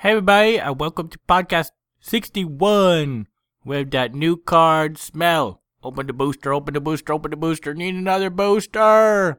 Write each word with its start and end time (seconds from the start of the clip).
Hey 0.00 0.12
everybody, 0.12 0.58
and 0.58 0.80
welcome 0.80 1.10
to 1.10 1.18
podcast 1.28 1.72
61 2.00 3.28
with 3.66 3.90
that 3.90 4.14
new 4.14 4.38
card 4.38 4.96
smell. 4.96 5.60
Open 5.84 6.06
the 6.06 6.14
booster, 6.14 6.54
open 6.54 6.72
the 6.72 6.80
booster, 6.80 7.12
open 7.12 7.32
the 7.32 7.36
booster. 7.36 7.74
Need 7.74 7.96
another 7.96 8.30
booster. 8.30 9.38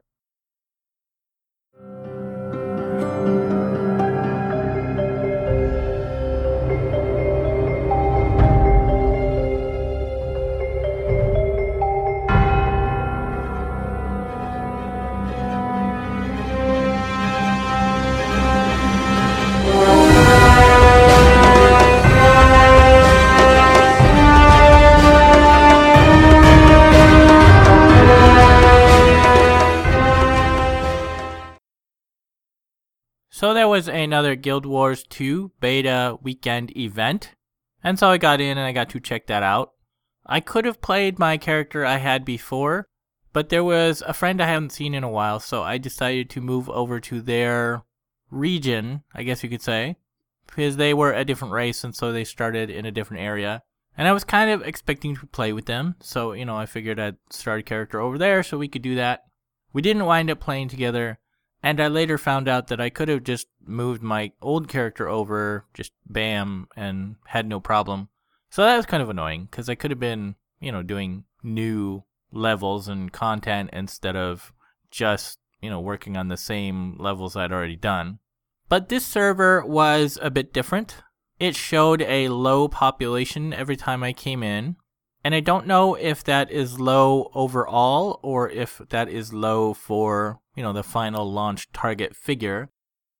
So 33.42 33.52
there 33.52 33.66
was 33.66 33.88
another 33.88 34.36
Guild 34.36 34.64
Wars 34.64 35.02
2 35.02 35.50
beta 35.58 36.16
weekend 36.22 36.76
event. 36.76 37.34
And 37.82 37.98
so 37.98 38.08
I 38.08 38.16
got 38.16 38.40
in 38.40 38.56
and 38.56 38.60
I 38.60 38.70
got 38.70 38.88
to 38.90 39.00
check 39.00 39.26
that 39.26 39.42
out. 39.42 39.72
I 40.24 40.38
could 40.38 40.64
have 40.64 40.80
played 40.80 41.18
my 41.18 41.38
character 41.38 41.84
I 41.84 41.96
had 41.96 42.24
before, 42.24 42.86
but 43.32 43.48
there 43.48 43.64
was 43.64 44.00
a 44.06 44.14
friend 44.14 44.40
I 44.40 44.46
haven't 44.46 44.70
seen 44.70 44.94
in 44.94 45.02
a 45.02 45.10
while, 45.10 45.40
so 45.40 45.64
I 45.64 45.76
decided 45.76 46.30
to 46.30 46.40
move 46.40 46.70
over 46.70 47.00
to 47.00 47.20
their 47.20 47.82
region, 48.30 49.02
I 49.12 49.24
guess 49.24 49.42
you 49.42 49.48
could 49.48 49.60
say, 49.60 49.96
because 50.46 50.76
they 50.76 50.94
were 50.94 51.12
a 51.12 51.24
different 51.24 51.52
race 51.52 51.82
and 51.82 51.96
so 51.96 52.12
they 52.12 52.22
started 52.22 52.70
in 52.70 52.86
a 52.86 52.92
different 52.92 53.24
area. 53.24 53.64
And 53.98 54.06
I 54.06 54.12
was 54.12 54.22
kind 54.22 54.52
of 54.52 54.62
expecting 54.62 55.16
to 55.16 55.26
play 55.26 55.52
with 55.52 55.66
them, 55.66 55.96
so, 55.98 56.32
you 56.32 56.44
know, 56.44 56.56
I 56.56 56.66
figured 56.66 57.00
I'd 57.00 57.16
start 57.30 57.58
a 57.58 57.64
character 57.64 58.00
over 58.00 58.18
there 58.18 58.44
so 58.44 58.56
we 58.56 58.68
could 58.68 58.82
do 58.82 58.94
that. 58.94 59.24
We 59.72 59.82
didn't 59.82 60.06
wind 60.06 60.30
up 60.30 60.38
playing 60.38 60.68
together, 60.68 61.18
and 61.62 61.80
I 61.80 61.88
later 61.88 62.18
found 62.18 62.48
out 62.48 62.68
that 62.68 62.80
I 62.80 62.90
could 62.90 63.08
have 63.08 63.22
just 63.22 63.46
moved 63.64 64.02
my 64.02 64.32
old 64.42 64.68
character 64.68 65.08
over, 65.08 65.64
just 65.74 65.92
bam, 66.06 66.68
and 66.76 67.16
had 67.26 67.46
no 67.46 67.60
problem. 67.60 68.08
So 68.50 68.62
that 68.62 68.76
was 68.76 68.86
kind 68.86 69.02
of 69.02 69.08
annoying 69.08 69.48
because 69.50 69.68
I 69.68 69.74
could 69.74 69.90
have 69.90 70.00
been, 70.00 70.34
you 70.60 70.72
know, 70.72 70.82
doing 70.82 71.24
new 71.42 72.02
levels 72.32 72.88
and 72.88 73.12
content 73.12 73.70
instead 73.72 74.16
of 74.16 74.52
just, 74.90 75.38
you 75.60 75.70
know, 75.70 75.80
working 75.80 76.16
on 76.16 76.28
the 76.28 76.36
same 76.36 76.96
levels 76.98 77.36
I'd 77.36 77.52
already 77.52 77.76
done. 77.76 78.18
But 78.68 78.88
this 78.88 79.06
server 79.06 79.64
was 79.64 80.18
a 80.20 80.30
bit 80.30 80.52
different. 80.52 80.96
It 81.38 81.54
showed 81.56 82.02
a 82.02 82.28
low 82.28 82.68
population 82.68 83.52
every 83.52 83.76
time 83.76 84.02
I 84.02 84.12
came 84.12 84.42
in. 84.42 84.76
And 85.24 85.34
I 85.34 85.40
don't 85.40 85.66
know 85.66 85.94
if 85.94 86.24
that 86.24 86.50
is 86.50 86.80
low 86.80 87.30
overall 87.34 88.18
or 88.22 88.50
if 88.50 88.80
that 88.88 89.08
is 89.08 89.32
low 89.32 89.72
for, 89.72 90.40
you 90.56 90.62
know, 90.62 90.72
the 90.72 90.82
final 90.82 91.30
launch 91.30 91.70
target 91.72 92.16
figure. 92.16 92.70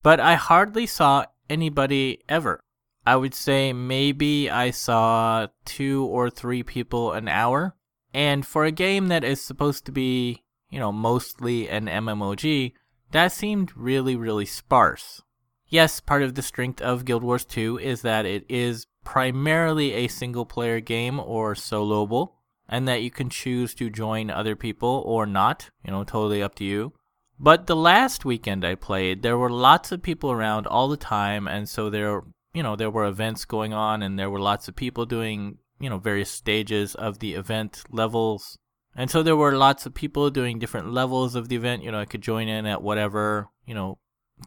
But 0.02 0.18
I 0.18 0.34
hardly 0.34 0.86
saw 0.86 1.26
anybody 1.48 2.22
ever. 2.28 2.64
I 3.06 3.16
would 3.16 3.34
say 3.34 3.72
maybe 3.72 4.50
I 4.50 4.70
saw 4.70 5.48
two 5.64 6.04
or 6.06 6.28
three 6.30 6.62
people 6.62 7.12
an 7.12 7.28
hour. 7.28 7.76
And 8.14 8.44
for 8.44 8.64
a 8.64 8.72
game 8.72 9.08
that 9.08 9.24
is 9.24 9.40
supposed 9.40 9.86
to 9.86 9.92
be, 9.92 10.42
you 10.70 10.78
know, 10.78 10.92
mostly 10.92 11.68
an 11.68 11.86
MMOG, 11.86 12.72
that 13.12 13.32
seemed 13.32 13.76
really, 13.76 14.16
really 14.16 14.46
sparse. 14.46 15.22
Yes, 15.68 16.00
part 16.00 16.22
of 16.22 16.34
the 16.34 16.42
strength 16.42 16.82
of 16.82 17.04
Guild 17.04 17.22
Wars 17.22 17.44
2 17.44 17.78
is 17.78 18.02
that 18.02 18.26
it 18.26 18.44
is 18.48 18.86
primarily 19.04 19.92
a 19.92 20.08
single 20.08 20.46
player 20.46 20.80
game 20.80 21.18
or 21.20 21.54
soloable, 21.54 22.32
and 22.68 22.86
that 22.88 23.02
you 23.02 23.10
can 23.10 23.28
choose 23.28 23.74
to 23.74 23.90
join 23.90 24.30
other 24.30 24.56
people 24.56 25.02
or 25.06 25.26
not, 25.26 25.70
you 25.84 25.90
know, 25.90 26.04
totally 26.04 26.42
up 26.42 26.54
to 26.56 26.64
you. 26.64 26.92
But 27.38 27.66
the 27.66 27.76
last 27.76 28.24
weekend 28.24 28.64
I 28.64 28.76
played, 28.76 29.22
there 29.22 29.36
were 29.36 29.50
lots 29.50 29.90
of 29.90 30.02
people 30.02 30.30
around 30.30 30.66
all 30.66 30.88
the 30.88 30.96
time, 30.96 31.48
and 31.48 31.68
so 31.68 31.90
there, 31.90 32.22
you 32.54 32.62
know, 32.62 32.76
there 32.76 32.90
were 32.90 33.04
events 33.04 33.44
going 33.44 33.72
on, 33.72 34.02
and 34.02 34.18
there 34.18 34.30
were 34.30 34.40
lots 34.40 34.68
of 34.68 34.76
people 34.76 35.06
doing, 35.06 35.58
you 35.80 35.90
know, 35.90 35.98
various 35.98 36.30
stages 36.30 36.94
of 36.94 37.18
the 37.18 37.34
event 37.34 37.82
levels. 37.90 38.58
And 38.94 39.10
so 39.10 39.22
there 39.22 39.36
were 39.36 39.56
lots 39.56 39.86
of 39.86 39.94
people 39.94 40.30
doing 40.30 40.58
different 40.58 40.92
levels 40.92 41.34
of 41.34 41.48
the 41.48 41.56
event. 41.56 41.82
You 41.82 41.90
know, 41.90 42.00
I 42.00 42.04
could 42.04 42.22
join 42.22 42.46
in 42.46 42.66
at 42.66 42.82
whatever, 42.82 43.48
you 43.66 43.74
know, 43.74 43.98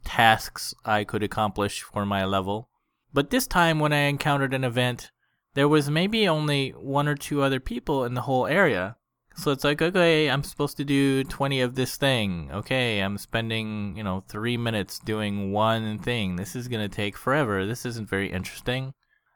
tasks 0.04 0.74
I 0.86 1.04
could 1.04 1.24
accomplish 1.24 1.82
for 1.82 2.06
my 2.06 2.26
level. 2.26 2.70
But 3.16 3.30
this 3.30 3.48
time, 3.48 3.80
when 3.80 3.94
I 3.94 4.10
encountered 4.10 4.54
an 4.54 4.66
event, 4.66 5.10
there 5.54 5.70
was 5.70 5.90
maybe 5.90 6.28
only 6.28 6.72
one 6.72 7.08
or 7.08 7.16
two 7.16 7.42
other 7.42 7.62
people 7.62 8.04
in 8.04 8.14
the 8.14 8.24
whole 8.24 8.46
area. 8.46 8.98
So 9.38 9.52
it's 9.52 9.64
like, 9.64 9.82
okay, 9.82 10.30
I'm 10.30 10.44
supposed 10.44 10.76
to 10.78 10.84
do 10.84 11.24
20 11.24 11.62
of 11.62 11.76
this 11.76 11.96
thing. 11.96 12.50
Okay, 12.52 13.00
I'm 13.00 13.18
spending, 13.18 13.96
you 13.96 14.04
know, 14.04 14.26
three 14.28 14.58
minutes 14.58 15.00
doing 15.00 15.54
one 15.54 15.98
thing. 15.98 16.36
This 16.36 16.58
is 16.58 16.68
going 16.68 16.82
to 16.82 16.94
take 16.94 17.16
forever. 17.16 17.66
This 17.66 17.86
isn't 17.86 18.10
very 18.10 18.30
interesting. 18.30 18.94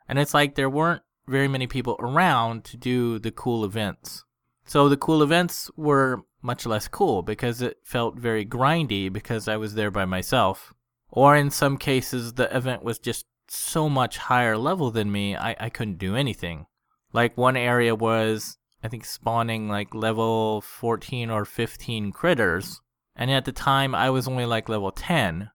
And 0.09 0.19
it's 0.19 0.33
like 0.33 0.55
there 0.55 0.69
weren't 0.69 1.03
very 1.25 1.47
many 1.47 1.65
people 1.65 1.95
around 1.99 2.65
to 2.65 2.75
do 2.75 3.17
the 3.17 3.31
cool 3.31 3.63
events. 3.63 4.25
So 4.65 4.89
the 4.89 4.97
cool 4.97 5.23
events 5.23 5.71
were 5.77 6.25
much 6.41 6.65
less 6.65 6.89
cool 6.89 7.21
because 7.21 7.61
it 7.61 7.77
felt 7.85 8.19
very 8.19 8.45
grindy 8.45 9.11
because 9.11 9.47
I 9.47 9.55
was 9.55 9.75
there 9.75 9.89
by 9.89 10.03
myself. 10.03 10.73
Or 11.09 11.33
in 11.33 11.49
some 11.49 11.77
cases, 11.77 12.33
the 12.33 12.53
event 12.53 12.83
was 12.83 12.99
just 12.99 13.25
so 13.51 13.89
much 13.89 14.17
higher 14.17 14.57
level 14.57 14.91
than 14.91 15.11
me, 15.11 15.35
I, 15.35 15.55
I 15.59 15.69
couldn't 15.69 15.97
do 15.97 16.15
anything. 16.15 16.65
Like 17.13 17.37
one 17.37 17.57
area 17.57 17.95
was, 17.95 18.57
I 18.83 18.87
think, 18.87 19.05
spawning 19.05 19.67
like 19.67 19.93
level 19.93 20.61
14 20.61 21.29
or 21.29 21.45
15 21.45 22.11
critters. 22.11 22.81
And 23.15 23.31
at 23.31 23.45
the 23.45 23.51
time, 23.51 23.93
I 23.93 24.09
was 24.09 24.27
only 24.27 24.45
like 24.45 24.69
level 24.69 24.91
10. 24.91 25.49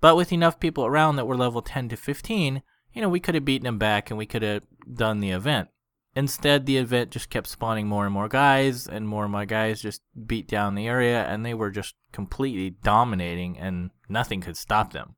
But 0.00 0.16
with 0.16 0.32
enough 0.32 0.60
people 0.60 0.84
around 0.84 1.16
that 1.16 1.26
were 1.26 1.36
level 1.36 1.62
10 1.62 1.88
to 1.90 1.96
15, 1.96 2.62
you 2.92 3.02
know, 3.02 3.08
we 3.08 3.20
could 3.20 3.34
have 3.34 3.44
beaten 3.44 3.64
them 3.64 3.78
back 3.78 4.10
and 4.10 4.18
we 4.18 4.26
could 4.26 4.42
have 4.42 4.62
done 4.92 5.20
the 5.20 5.30
event. 5.30 5.68
Instead, 6.16 6.64
the 6.64 6.78
event 6.78 7.10
just 7.10 7.28
kept 7.28 7.46
spawning 7.46 7.86
more 7.86 8.06
and 8.06 8.14
more 8.14 8.26
guys, 8.26 8.88
and 8.88 9.06
more 9.06 9.24
and 9.24 9.32
more 9.32 9.44
guys 9.44 9.82
just 9.82 10.00
beat 10.26 10.48
down 10.48 10.74
the 10.74 10.86
area, 10.86 11.22
and 11.24 11.44
they 11.44 11.52
were 11.52 11.70
just 11.70 11.94
completely 12.10 12.70
dominating, 12.70 13.58
and 13.58 13.90
nothing 14.08 14.40
could 14.40 14.56
stop 14.56 14.94
them. 14.94 15.16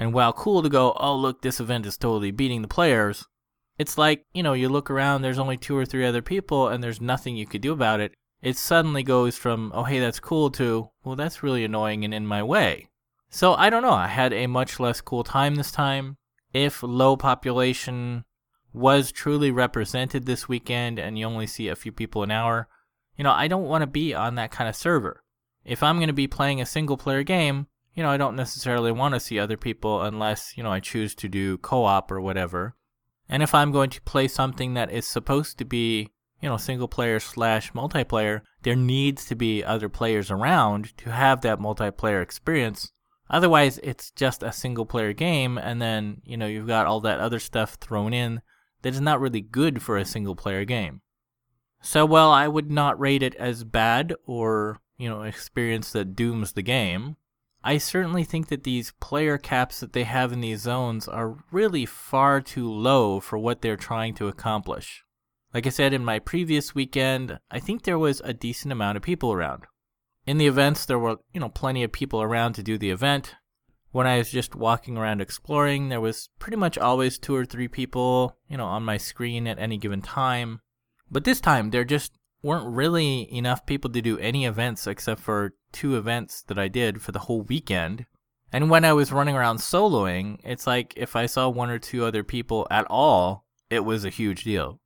And 0.00 0.14
while 0.14 0.32
cool 0.32 0.62
to 0.62 0.70
go, 0.70 0.96
oh, 0.98 1.14
look, 1.14 1.42
this 1.42 1.60
event 1.60 1.84
is 1.84 1.98
totally 1.98 2.30
beating 2.30 2.62
the 2.62 2.68
players, 2.68 3.26
it's 3.76 3.98
like, 3.98 4.24
you 4.32 4.42
know, 4.42 4.54
you 4.54 4.70
look 4.70 4.90
around, 4.90 5.20
there's 5.20 5.38
only 5.38 5.58
two 5.58 5.76
or 5.76 5.84
three 5.84 6.06
other 6.06 6.22
people, 6.22 6.68
and 6.68 6.82
there's 6.82 7.02
nothing 7.02 7.36
you 7.36 7.46
could 7.46 7.60
do 7.60 7.70
about 7.70 8.00
it. 8.00 8.14
It 8.40 8.56
suddenly 8.56 9.02
goes 9.02 9.36
from, 9.36 9.70
oh, 9.74 9.84
hey, 9.84 10.00
that's 10.00 10.18
cool, 10.18 10.50
to, 10.52 10.88
well, 11.04 11.16
that's 11.16 11.42
really 11.42 11.66
annoying 11.66 12.02
and 12.02 12.14
in 12.14 12.26
my 12.26 12.42
way. 12.42 12.88
So 13.28 13.52
I 13.52 13.68
don't 13.68 13.82
know, 13.82 13.92
I 13.92 14.06
had 14.06 14.32
a 14.32 14.46
much 14.46 14.80
less 14.80 15.02
cool 15.02 15.22
time 15.22 15.56
this 15.56 15.70
time. 15.70 16.16
If 16.54 16.82
low 16.82 17.18
population 17.18 18.24
was 18.72 19.12
truly 19.12 19.50
represented 19.50 20.24
this 20.24 20.48
weekend 20.48 20.98
and 20.98 21.18
you 21.18 21.26
only 21.26 21.46
see 21.46 21.68
a 21.68 21.76
few 21.76 21.92
people 21.92 22.22
an 22.22 22.30
hour, 22.30 22.68
you 23.18 23.24
know, 23.24 23.32
I 23.32 23.48
don't 23.48 23.68
want 23.68 23.82
to 23.82 23.86
be 23.86 24.14
on 24.14 24.36
that 24.36 24.50
kind 24.50 24.66
of 24.66 24.74
server. 24.74 25.22
If 25.62 25.82
I'm 25.82 25.98
going 25.98 26.06
to 26.06 26.14
be 26.14 26.26
playing 26.26 26.58
a 26.58 26.64
single 26.64 26.96
player 26.96 27.22
game, 27.22 27.66
you 27.94 28.02
know, 28.02 28.10
I 28.10 28.16
don't 28.16 28.36
necessarily 28.36 28.92
want 28.92 29.14
to 29.14 29.20
see 29.20 29.38
other 29.38 29.56
people 29.56 30.02
unless, 30.02 30.56
you 30.56 30.62
know, 30.62 30.72
I 30.72 30.80
choose 30.80 31.14
to 31.16 31.28
do 31.28 31.58
co 31.58 31.84
op 31.84 32.10
or 32.10 32.20
whatever. 32.20 32.74
And 33.28 33.42
if 33.42 33.54
I'm 33.54 33.72
going 33.72 33.90
to 33.90 34.02
play 34.02 34.28
something 34.28 34.74
that 34.74 34.90
is 34.90 35.06
supposed 35.06 35.58
to 35.58 35.64
be, 35.64 36.10
you 36.40 36.48
know, 36.48 36.56
single 36.56 36.88
player 36.88 37.20
slash 37.20 37.72
multiplayer, 37.72 38.42
there 38.62 38.76
needs 38.76 39.24
to 39.26 39.34
be 39.34 39.64
other 39.64 39.88
players 39.88 40.30
around 40.30 40.96
to 40.98 41.12
have 41.12 41.40
that 41.42 41.58
multiplayer 41.58 42.22
experience. 42.22 42.90
Otherwise, 43.28 43.78
it's 43.84 44.10
just 44.10 44.42
a 44.42 44.50
single 44.50 44.84
player 44.84 45.12
game, 45.12 45.56
and 45.56 45.80
then, 45.80 46.20
you 46.24 46.36
know, 46.36 46.46
you've 46.46 46.66
got 46.66 46.86
all 46.86 47.00
that 47.00 47.20
other 47.20 47.38
stuff 47.38 47.74
thrown 47.74 48.12
in 48.12 48.42
that 48.82 48.92
is 48.92 49.00
not 49.00 49.20
really 49.20 49.40
good 49.40 49.80
for 49.80 49.96
a 49.96 50.04
single 50.04 50.34
player 50.34 50.64
game. 50.64 51.00
So, 51.80 52.04
while 52.04 52.30
I 52.30 52.48
would 52.48 52.70
not 52.70 52.98
rate 52.98 53.22
it 53.22 53.36
as 53.36 53.62
bad 53.62 54.14
or, 54.26 54.80
you 54.98 55.08
know, 55.08 55.22
experience 55.22 55.92
that 55.92 56.16
dooms 56.16 56.52
the 56.52 56.62
game, 56.62 57.16
I 57.62 57.76
certainly 57.76 58.24
think 58.24 58.48
that 58.48 58.64
these 58.64 58.92
player 59.00 59.36
caps 59.36 59.80
that 59.80 59.92
they 59.92 60.04
have 60.04 60.32
in 60.32 60.40
these 60.40 60.62
zones 60.62 61.06
are 61.06 61.44
really 61.50 61.84
far 61.84 62.40
too 62.40 62.70
low 62.70 63.20
for 63.20 63.38
what 63.38 63.60
they're 63.60 63.76
trying 63.76 64.14
to 64.14 64.28
accomplish. 64.28 65.04
Like 65.52 65.66
I 65.66 65.70
said 65.70 65.92
in 65.92 66.04
my 66.04 66.20
previous 66.20 66.74
weekend, 66.74 67.38
I 67.50 67.58
think 67.58 67.82
there 67.82 67.98
was 67.98 68.22
a 68.24 68.32
decent 68.32 68.72
amount 68.72 68.96
of 68.96 69.02
people 69.02 69.32
around. 69.32 69.64
In 70.26 70.38
the 70.38 70.46
events, 70.46 70.86
there 70.86 70.98
were, 70.98 71.16
you 71.34 71.40
know, 71.40 71.48
plenty 71.48 71.82
of 71.82 71.92
people 71.92 72.22
around 72.22 72.54
to 72.54 72.62
do 72.62 72.78
the 72.78 72.90
event. 72.90 73.34
When 73.90 74.06
I 74.06 74.18
was 74.18 74.30
just 74.30 74.54
walking 74.54 74.96
around 74.96 75.20
exploring, 75.20 75.88
there 75.88 76.00
was 76.00 76.28
pretty 76.38 76.56
much 76.56 76.78
always 76.78 77.18
two 77.18 77.34
or 77.34 77.44
three 77.44 77.68
people, 77.68 78.38
you 78.48 78.56
know, 78.56 78.66
on 78.66 78.84
my 78.84 78.96
screen 78.96 79.46
at 79.46 79.58
any 79.58 79.76
given 79.76 80.00
time. 80.00 80.60
But 81.10 81.24
this 81.24 81.40
time, 81.40 81.70
there 81.70 81.84
just 81.84 82.12
weren't 82.42 82.74
really 82.74 83.32
enough 83.34 83.66
people 83.66 83.90
to 83.90 84.02
do 84.02 84.18
any 84.18 84.44
events 84.44 84.86
except 84.86 85.20
for 85.20 85.54
two 85.72 85.96
events 85.96 86.42
that 86.42 86.58
I 86.58 86.68
did 86.68 87.02
for 87.02 87.12
the 87.12 87.20
whole 87.20 87.42
weekend. 87.42 88.06
And 88.52 88.70
when 88.70 88.84
I 88.84 88.92
was 88.92 89.12
running 89.12 89.36
around 89.36 89.58
soloing, 89.58 90.40
it's 90.42 90.66
like 90.66 90.94
if 90.96 91.14
I 91.14 91.26
saw 91.26 91.48
one 91.48 91.70
or 91.70 91.78
two 91.78 92.04
other 92.04 92.24
people 92.24 92.66
at 92.70 92.86
all, 92.90 93.44
it 93.68 93.84
was 93.84 94.04
a 94.04 94.10
huge 94.10 94.44
deal. 94.44 94.80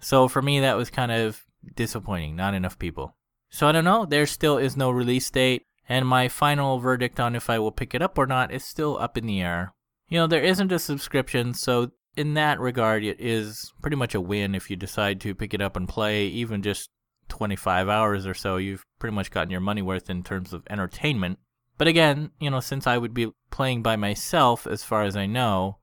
So 0.00 0.28
for 0.28 0.40
me, 0.40 0.60
that 0.60 0.76
was 0.76 0.90
kind 0.90 1.12
of 1.12 1.44
disappointing. 1.74 2.36
Not 2.36 2.54
enough 2.54 2.78
people. 2.78 3.16
So 3.50 3.66
I 3.66 3.72
don't 3.72 3.84
know. 3.84 4.06
There 4.06 4.26
still 4.26 4.56
is 4.56 4.76
no 4.76 4.90
release 4.90 5.30
date. 5.30 5.64
And 5.88 6.06
my 6.06 6.28
final 6.28 6.78
verdict 6.78 7.20
on 7.20 7.36
if 7.36 7.50
I 7.50 7.58
will 7.58 7.72
pick 7.72 7.94
it 7.94 8.02
up 8.02 8.16
or 8.16 8.26
not 8.26 8.52
is 8.52 8.64
still 8.64 8.96
up 8.98 9.18
in 9.18 9.26
the 9.26 9.42
air. 9.42 9.74
You 10.08 10.18
know, 10.18 10.26
there 10.26 10.42
isn't 10.42 10.72
a 10.72 10.78
subscription, 10.78 11.54
so 11.54 11.90
in 12.16 12.34
that 12.34 12.60
regard, 12.60 13.04
it 13.04 13.20
is 13.20 13.72
pretty 13.80 13.96
much 13.96 14.14
a 14.14 14.20
win 14.20 14.54
if 14.54 14.70
you 14.70 14.76
decide 14.76 15.20
to 15.22 15.34
pick 15.34 15.54
it 15.54 15.62
up 15.62 15.76
and 15.76 15.88
play, 15.88 16.26
even 16.26 16.62
just 16.62 16.90
25 17.28 17.88
hours 17.88 18.26
or 18.26 18.34
so. 18.34 18.56
You've 18.56 18.84
pretty 18.98 19.14
much 19.14 19.30
gotten 19.30 19.50
your 19.50 19.60
money 19.60 19.82
worth 19.82 20.10
in 20.10 20.22
terms 20.22 20.52
of 20.52 20.62
entertainment. 20.68 21.38
But 21.78 21.88
again, 21.88 22.30
you 22.38 22.50
know, 22.50 22.60
since 22.60 22.86
I 22.86 22.98
would 22.98 23.14
be 23.14 23.32
playing 23.50 23.82
by 23.82 23.96
myself, 23.96 24.66
as 24.66 24.84
far 24.84 25.02
as 25.02 25.16
I 25.16 25.26
know, 25.26 25.78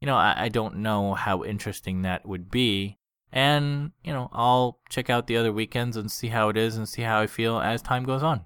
you 0.00 0.06
know, 0.06 0.16
I, 0.16 0.44
I 0.44 0.48
don't 0.48 0.76
know 0.76 1.14
how 1.14 1.42
interesting 1.44 2.02
that 2.02 2.26
would 2.26 2.50
be. 2.50 2.98
And, 3.32 3.92
you 4.04 4.12
know, 4.12 4.28
I'll 4.32 4.78
check 4.88 5.08
out 5.10 5.26
the 5.26 5.36
other 5.36 5.52
weekends 5.52 5.96
and 5.96 6.10
see 6.10 6.28
how 6.28 6.48
it 6.48 6.56
is 6.56 6.76
and 6.76 6.88
see 6.88 7.02
how 7.02 7.20
I 7.20 7.26
feel 7.26 7.58
as 7.58 7.82
time 7.82 8.04
goes 8.04 8.22
on. 8.22 8.44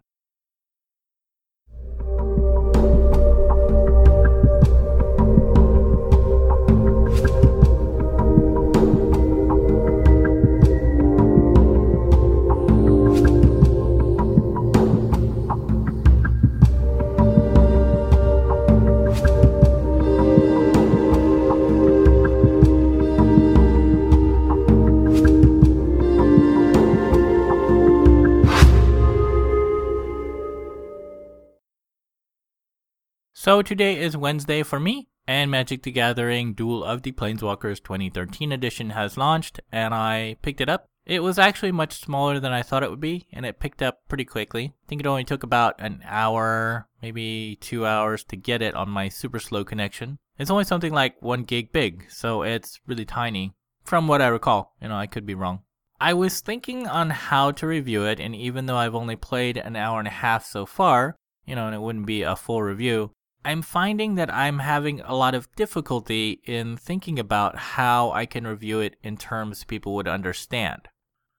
So 33.46 33.62
today 33.62 34.00
is 34.00 34.16
Wednesday 34.16 34.64
for 34.64 34.80
me, 34.80 35.06
and 35.28 35.52
Magic 35.52 35.84
the 35.84 35.92
Gathering 35.92 36.52
Duel 36.52 36.82
of 36.82 37.02
the 37.02 37.12
Planeswalkers 37.12 37.80
2013 37.80 38.50
edition 38.50 38.90
has 38.90 39.16
launched, 39.16 39.60
and 39.70 39.94
I 39.94 40.36
picked 40.42 40.60
it 40.60 40.68
up. 40.68 40.88
It 41.04 41.22
was 41.22 41.38
actually 41.38 41.70
much 41.70 42.00
smaller 42.00 42.40
than 42.40 42.50
I 42.50 42.62
thought 42.62 42.82
it 42.82 42.90
would 42.90 42.98
be, 42.98 43.28
and 43.32 43.46
it 43.46 43.60
picked 43.60 43.82
up 43.82 44.00
pretty 44.08 44.24
quickly. 44.24 44.74
I 44.74 44.88
think 44.88 45.00
it 45.00 45.06
only 45.06 45.22
took 45.22 45.44
about 45.44 45.76
an 45.78 46.02
hour, 46.04 46.88
maybe 47.00 47.56
two 47.60 47.86
hours 47.86 48.24
to 48.24 48.36
get 48.36 48.62
it 48.62 48.74
on 48.74 48.90
my 48.90 49.08
super 49.08 49.38
slow 49.38 49.62
connection. 49.64 50.18
It's 50.40 50.50
only 50.50 50.64
something 50.64 50.92
like 50.92 51.22
one 51.22 51.44
gig 51.44 51.70
big, 51.70 52.06
so 52.10 52.42
it's 52.42 52.80
really 52.84 53.04
tiny, 53.04 53.54
from 53.84 54.08
what 54.08 54.20
I 54.20 54.26
recall. 54.26 54.74
You 54.82 54.88
know, 54.88 54.96
I 54.96 55.06
could 55.06 55.24
be 55.24 55.36
wrong. 55.36 55.60
I 56.00 56.14
was 56.14 56.40
thinking 56.40 56.88
on 56.88 57.10
how 57.10 57.52
to 57.52 57.66
review 57.68 58.06
it, 58.06 58.18
and 58.18 58.34
even 58.34 58.66
though 58.66 58.76
I've 58.76 58.96
only 58.96 59.14
played 59.14 59.56
an 59.56 59.76
hour 59.76 60.00
and 60.00 60.08
a 60.08 60.10
half 60.10 60.44
so 60.44 60.66
far, 60.66 61.14
you 61.46 61.54
know, 61.54 61.66
and 61.66 61.76
it 61.76 61.80
wouldn't 61.80 62.06
be 62.06 62.22
a 62.22 62.34
full 62.34 62.60
review, 62.60 63.12
I'm 63.46 63.62
finding 63.62 64.16
that 64.16 64.34
I'm 64.34 64.58
having 64.58 65.00
a 65.02 65.14
lot 65.14 65.36
of 65.36 65.54
difficulty 65.54 66.40
in 66.42 66.76
thinking 66.76 67.16
about 67.16 67.56
how 67.56 68.10
I 68.10 68.26
can 68.26 68.44
review 68.44 68.80
it 68.80 68.96
in 69.04 69.16
terms 69.16 69.62
people 69.62 69.94
would 69.94 70.08
understand. 70.08 70.88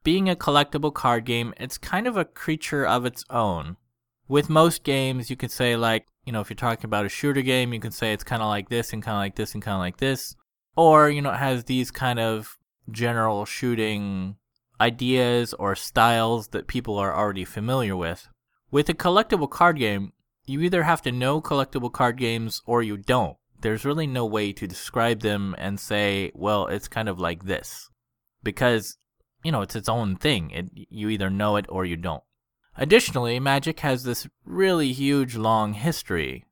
Being 0.05 0.29
a 0.29 0.35
collectible 0.37 0.93
card 0.93 1.25
game, 1.25 1.53
it's 1.57 1.77
kind 1.77 2.07
of 2.07 2.15
a 2.15 2.23
creature 2.23 2.87
of 2.87 3.05
its 3.05 3.25
own. 3.29 3.75
With 4.29 4.49
most 4.49 4.85
games, 4.85 5.29
you 5.29 5.35
could 5.35 5.51
say, 5.51 5.75
like, 5.75 6.05
you 6.25 6.31
know, 6.31 6.39
if 6.39 6.49
you're 6.49 6.55
talking 6.55 6.85
about 6.85 7.05
a 7.05 7.09
shooter 7.09 7.41
game, 7.41 7.73
you 7.73 7.81
can 7.81 7.91
say 7.91 8.13
it's 8.13 8.23
kind 8.23 8.41
of 8.41 8.47
like 8.47 8.69
this 8.69 8.93
and 8.93 9.03
kind 9.03 9.15
of 9.15 9.19
like 9.19 9.35
this 9.35 9.53
and 9.53 9.61
kind 9.61 9.75
of 9.75 9.81
like 9.81 9.97
this. 9.97 10.33
Or, 10.77 11.09
you 11.09 11.21
know, 11.21 11.31
it 11.31 11.39
has 11.39 11.65
these 11.65 11.91
kind 11.91 12.19
of 12.19 12.57
general 12.89 13.43
shooting 13.43 14.37
ideas 14.79 15.53
or 15.55 15.75
styles 15.75 16.47
that 16.49 16.67
people 16.67 16.97
are 16.97 17.13
already 17.13 17.43
familiar 17.43 17.97
with. 17.97 18.29
With 18.71 18.87
a 18.87 18.93
collectible 18.93 19.49
card 19.49 19.77
game, 19.77 20.13
you 20.47 20.61
either 20.61 20.83
have 20.83 21.01
to 21.03 21.11
know 21.11 21.41
collectible 21.41 21.91
card 21.91 22.17
games 22.17 22.61
or 22.65 22.81
you 22.81 22.97
don't. 22.97 23.37
There's 23.59 23.85
really 23.85 24.07
no 24.07 24.25
way 24.25 24.53
to 24.53 24.67
describe 24.67 25.21
them 25.21 25.55
and 25.57 25.79
say, 25.79 26.31
well, 26.33 26.67
it's 26.67 26.87
kind 26.87 27.09
of 27.09 27.19
like 27.19 27.43
this. 27.43 27.89
Because, 28.43 28.97
you 29.43 29.51
know, 29.51 29.61
it's 29.61 29.75
its 29.75 29.89
own 29.89 30.15
thing. 30.15 30.51
It, 30.51 30.69
you 30.89 31.09
either 31.09 31.29
know 31.29 31.57
it 31.57 31.65
or 31.67 31.85
you 31.85 31.97
don't. 31.97 32.23
Additionally, 32.77 33.39
Magic 33.39 33.79
has 33.81 34.03
this 34.03 34.27
really 34.45 34.93
huge 34.93 35.35
long 35.35 35.73
history. 35.73 36.45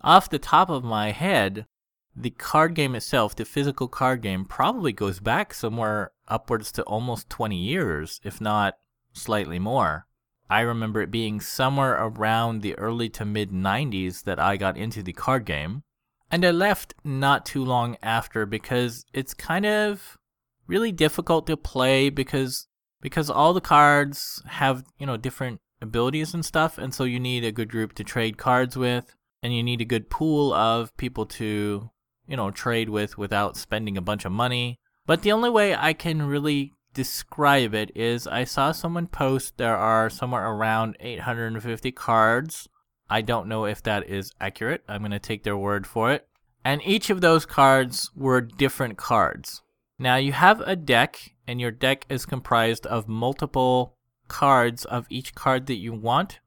Off 0.00 0.30
the 0.30 0.38
top 0.38 0.70
of 0.70 0.82
my 0.82 1.10
head, 1.10 1.66
the 2.14 2.30
card 2.30 2.74
game 2.74 2.94
itself, 2.94 3.34
the 3.34 3.44
physical 3.44 3.88
card 3.88 4.22
game, 4.22 4.44
probably 4.44 4.92
goes 4.92 5.20
back 5.20 5.52
somewhere 5.52 6.12
upwards 6.28 6.72
to 6.72 6.82
almost 6.84 7.28
20 7.28 7.56
years, 7.56 8.20
if 8.22 8.40
not 8.40 8.74
slightly 9.12 9.58
more. 9.58 10.06
I 10.52 10.60
remember 10.60 11.00
it 11.00 11.10
being 11.10 11.40
somewhere 11.40 11.94
around 11.94 12.60
the 12.60 12.78
early 12.78 13.08
to 13.10 13.24
mid 13.24 13.52
90s 13.52 14.24
that 14.24 14.38
I 14.38 14.58
got 14.58 14.76
into 14.76 15.02
the 15.02 15.14
card 15.14 15.46
game. 15.46 15.82
And 16.30 16.44
I 16.44 16.50
left 16.50 16.92
not 17.02 17.46
too 17.46 17.64
long 17.64 17.96
after 18.02 18.44
because 18.44 19.06
it's 19.14 19.32
kind 19.32 19.64
of 19.64 20.18
really 20.66 20.92
difficult 20.92 21.46
to 21.46 21.56
play 21.56 22.10
because 22.10 22.68
because 23.00 23.30
all 23.30 23.54
the 23.54 23.62
cards 23.62 24.42
have, 24.46 24.84
you 24.98 25.06
know, 25.06 25.16
different 25.16 25.62
abilities 25.80 26.34
and 26.34 26.44
stuff 26.44 26.76
and 26.76 26.92
so 26.92 27.04
you 27.04 27.18
need 27.18 27.44
a 27.44 27.50
good 27.50 27.70
group 27.70 27.94
to 27.94 28.04
trade 28.04 28.36
cards 28.36 28.76
with 28.76 29.16
and 29.42 29.56
you 29.56 29.62
need 29.62 29.80
a 29.80 29.86
good 29.86 30.10
pool 30.10 30.52
of 30.52 30.94
people 30.98 31.24
to, 31.24 31.88
you 32.26 32.36
know, 32.36 32.50
trade 32.50 32.90
with 32.90 33.16
without 33.16 33.56
spending 33.56 33.96
a 33.96 34.02
bunch 34.02 34.26
of 34.26 34.32
money. 34.32 34.78
But 35.06 35.22
the 35.22 35.32
only 35.32 35.48
way 35.48 35.74
I 35.74 35.94
can 35.94 36.20
really 36.20 36.74
describe 36.94 37.74
it 37.74 37.90
is 37.94 38.26
I 38.26 38.44
saw 38.44 38.72
someone 38.72 39.06
post 39.06 39.56
there 39.56 39.76
are 39.76 40.10
somewhere 40.10 40.46
around 40.46 40.96
850 41.00 41.92
cards. 41.92 42.68
I 43.08 43.20
don't 43.20 43.48
know 43.48 43.64
if 43.64 43.82
that 43.82 44.08
is 44.08 44.32
accurate. 44.40 44.82
I'm 44.88 45.00
going 45.00 45.10
to 45.12 45.18
take 45.18 45.42
their 45.42 45.56
word 45.56 45.86
for 45.86 46.12
it. 46.12 46.26
And 46.64 46.80
each 46.84 47.10
of 47.10 47.20
those 47.20 47.44
cards 47.44 48.10
were 48.14 48.40
different 48.40 48.96
cards. 48.96 49.62
Now 49.98 50.16
you 50.16 50.32
have 50.32 50.60
a 50.60 50.76
deck, 50.76 51.34
and 51.46 51.60
your 51.60 51.70
deck 51.70 52.06
is 52.08 52.24
comprised 52.24 52.86
of 52.86 53.08
multiple 53.08 53.96
cards 54.28 54.84
of 54.84 55.06
each 55.10 55.34
card 55.34 55.66
that 55.66 55.76
you 55.76 55.92
want, 55.92 56.40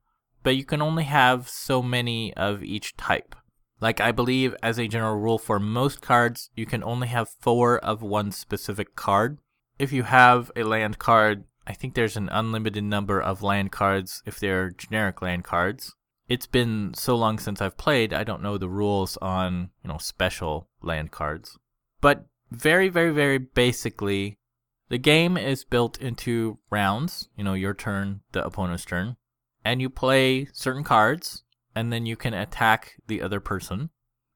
but 0.44 0.56
you 0.56 0.66
can 0.66 0.82
only 0.82 1.04
have 1.04 1.48
so 1.48 1.82
many 1.82 2.34
of 2.36 2.64
each 2.64 2.98
type. 2.98 3.36
Like 3.82 4.00
I 4.00 4.12
believe, 4.12 4.56
as 4.64 4.80
a 4.80 4.88
general 4.88 5.18
rule 5.18 5.38
for 5.38 5.60
most 5.60 6.02
cards, 6.02 6.50
you 6.56 6.66
can 6.66 6.84
only 6.84 7.08
have 7.10 7.30
four 7.30 7.78
of 7.78 8.02
one 8.02 8.32
specific 8.32 8.96
card 8.96 9.38
if 9.80 9.92
you 9.92 10.04
have 10.04 10.52
a 10.56 10.64
land 10.64 11.00
card, 11.00 11.44
I 11.68 11.74
think 11.74 11.94
there's 11.94 12.18
an 12.18 12.30
unlimited 12.30 12.84
number 12.84 13.22
of 13.22 13.44
land 13.44 13.72
cards 13.72 14.22
if 14.26 14.40
they're 14.40 14.72
generic 14.72 15.22
land 15.22 15.44
cards. 15.44 15.96
It's 16.28 16.48
been 16.48 16.94
so 16.96 17.16
long 17.16 17.38
since 17.40 17.62
I've 17.62 17.78
played, 17.78 18.14
I 18.14 18.24
don't 18.24 18.42
know 18.42 18.58
the 18.58 18.70
rules 18.70 19.18
on, 19.18 19.70
you 19.84 19.90
know, 19.90 19.98
special 19.98 20.70
land 20.82 21.12
cards. 21.12 21.58
But 22.02 22.26
very, 22.52 22.90
very, 22.90 23.12
very 23.12 23.38
basically, 23.38 24.38
the 24.90 24.98
game 24.98 25.38
is 25.38 25.64
built 25.64 26.00
into 26.00 26.60
rounds, 26.70 27.30
you 27.36 27.44
know, 27.44 27.54
your 27.54 27.74
turn, 27.74 28.22
the 28.32 28.46
opponent's 28.46 28.86
turn, 28.86 29.18
and 29.64 29.82
you 29.82 29.90
play 29.90 30.48
certain 30.54 30.84
cards, 30.84 31.44
and 31.76 31.92
then 31.92 32.06
you 32.06 32.16
can 32.16 32.34
attack 32.34 32.96
the 33.08 33.22
other 33.22 33.40
person. 33.40 33.90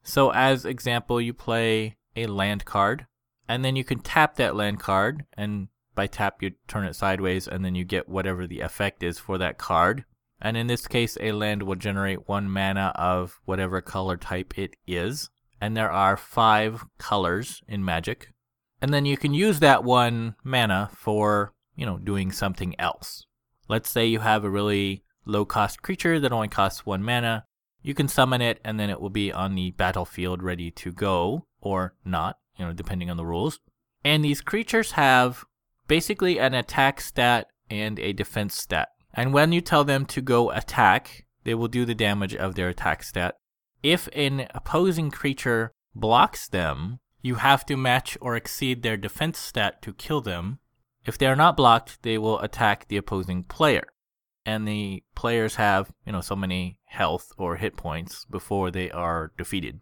So, 0.04 0.32
as 0.32 0.66
example, 0.66 1.22
you 1.22 1.34
play 1.34 1.98
a 2.16 2.28
land 2.28 2.66
card, 2.66 3.06
and 3.50 3.66
then 3.66 3.76
you 3.76 3.84
can 3.84 4.00
tap 4.00 4.36
that 4.36 4.56
land 4.56 4.80
card 4.80 5.26
and 5.34 5.70
by 5.96 6.06
tap 6.06 6.42
you 6.42 6.52
turn 6.68 6.86
it 6.86 6.96
sideways 6.96 7.48
and 7.48 7.66
then 7.66 7.74
you 7.74 7.84
get 7.84 8.08
whatever 8.08 8.46
the 8.46 8.60
effect 8.60 9.02
is 9.02 9.18
for 9.18 9.40
that 9.40 9.58
card. 9.58 10.06
And 10.40 10.56
in 10.56 10.68
this 10.68 10.88
case 10.88 11.18
a 11.20 11.32
land 11.32 11.64
will 11.64 11.76
generate 11.76 12.30
one 12.30 12.48
mana 12.50 12.94
of 12.96 13.42
whatever 13.46 13.82
color 13.82 14.18
type 14.18 14.58
it 14.58 14.76
is. 14.88 15.32
And 15.60 15.76
there 15.76 15.92
are 15.92 16.16
five 16.16 16.86
colors 17.00 17.64
in 17.68 17.84
magic. 17.84 18.30
And 18.82 18.94
then 18.94 19.06
you 19.06 19.18
can 19.18 19.34
use 19.34 19.60
that 19.60 19.84
one 19.84 20.36
mana 20.44 20.92
for 20.96 21.54
you 21.76 21.88
know 21.88 21.98
doing 21.98 22.32
something 22.32 22.80
else. 22.80 23.26
Let's 23.68 23.90
say 23.90 24.06
you 24.06 24.20
have 24.20 24.44
a 24.44 24.50
really 24.50 25.04
low 25.26 25.44
cost 25.44 25.82
creature 25.82 26.20
that 26.20 26.32
only 26.32 26.50
costs 26.50 26.86
one 26.86 27.04
mana. 27.04 27.46
You 27.82 27.96
can 27.96 28.08
summon 28.08 28.42
it 28.42 28.62
and 28.64 28.80
then 28.80 28.92
it 28.92 29.02
will 29.02 29.10
be 29.10 29.34
on 29.34 29.56
the 29.56 29.72
battlefield 29.72 30.44
ready 30.44 30.70
to 30.72 30.92
go 30.92 31.48
or 31.62 31.96
not 32.06 32.38
you 32.60 32.66
know, 32.66 32.74
depending 32.74 33.10
on 33.10 33.18
the 33.18 33.26
rules. 33.26 33.60
And 34.04 34.24
these 34.24 34.42
creatures 34.42 34.92
have 34.92 35.46
basically 35.88 36.40
an 36.40 36.54
attack 36.54 37.02
stat 37.02 37.48
and 37.70 37.98
a 38.00 38.14
defense 38.14 38.54
stat. 38.56 38.90
And 39.14 39.34
when 39.34 39.52
you 39.52 39.62
tell 39.62 39.84
them 39.84 40.06
to 40.08 40.22
go 40.22 40.52
attack, 40.52 41.26
they 41.46 41.56
will 41.56 41.68
do 41.68 41.86
the 41.86 41.96
damage 41.96 42.36
of 42.36 42.54
their 42.54 42.70
attack 42.70 43.02
stat. 43.04 43.36
If 43.82 44.10
an 44.14 44.48
opposing 44.54 45.10
creature 45.10 45.72
blocks 45.96 46.48
them, 46.48 47.00
you 47.22 47.36
have 47.36 47.66
to 47.66 47.76
match 47.76 48.18
or 48.22 48.36
exceed 48.36 48.84
their 48.84 48.98
defense 48.98 49.40
stat 49.40 49.82
to 49.82 49.94
kill 49.94 50.22
them. 50.22 50.60
If 51.06 51.18
they 51.18 51.28
are 51.28 51.36
not 51.36 51.58
blocked, 51.58 52.04
they 52.04 52.18
will 52.18 52.40
attack 52.40 52.88
the 52.88 52.98
opposing 52.98 53.44
player. 53.44 53.88
and 54.46 54.68
the 54.68 55.04
players 55.16 55.56
have, 55.56 55.92
you 56.06 56.12
know, 56.12 56.22
so 56.22 56.36
many 56.36 56.80
health 56.86 57.32
or 57.38 57.58
hit 57.58 57.78
points 57.78 58.26
before 58.26 58.72
they 58.72 58.90
are 58.90 59.32
defeated. 59.38 59.82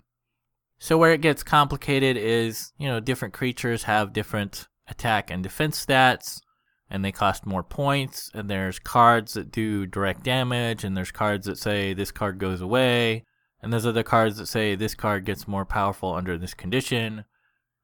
So 0.79 0.97
where 0.97 1.13
it 1.13 1.21
gets 1.21 1.43
complicated 1.43 2.17
is, 2.17 2.71
you 2.77 2.87
know, 2.87 2.99
different 2.99 3.33
creatures 3.33 3.83
have 3.83 4.13
different 4.13 4.67
attack 4.87 5.31
and 5.31 5.43
defense 5.43 5.83
stats 5.83 6.41
and 6.89 7.03
they 7.03 7.11
cost 7.11 7.45
more 7.45 7.63
points 7.63 8.31
and 8.33 8.49
there's 8.49 8.79
cards 8.79 9.33
that 9.33 9.51
do 9.51 9.85
direct 9.85 10.23
damage 10.23 10.83
and 10.83 10.95
there's 10.95 11.11
cards 11.11 11.45
that 11.45 11.57
say 11.57 11.93
this 11.93 12.11
card 12.11 12.37
goes 12.37 12.61
away 12.61 13.25
and 13.61 13.73
there's 13.73 13.85
other 13.85 14.03
cards 14.03 14.37
that 14.37 14.45
say 14.45 14.75
this 14.75 14.95
card 14.95 15.25
gets 15.25 15.47
more 15.47 15.65
powerful 15.65 16.13
under 16.13 16.37
this 16.37 16.53
condition 16.53 17.25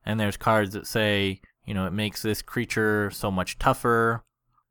and 0.06 0.20
there's 0.20 0.38
cards 0.38 0.74
that 0.74 0.88
say, 0.88 1.42
you 1.66 1.74
know, 1.74 1.86
it 1.86 1.94
makes 1.94 2.22
this 2.22 2.42
creature 2.42 3.10
so 3.12 3.32
much 3.32 3.58
tougher. 3.58 4.24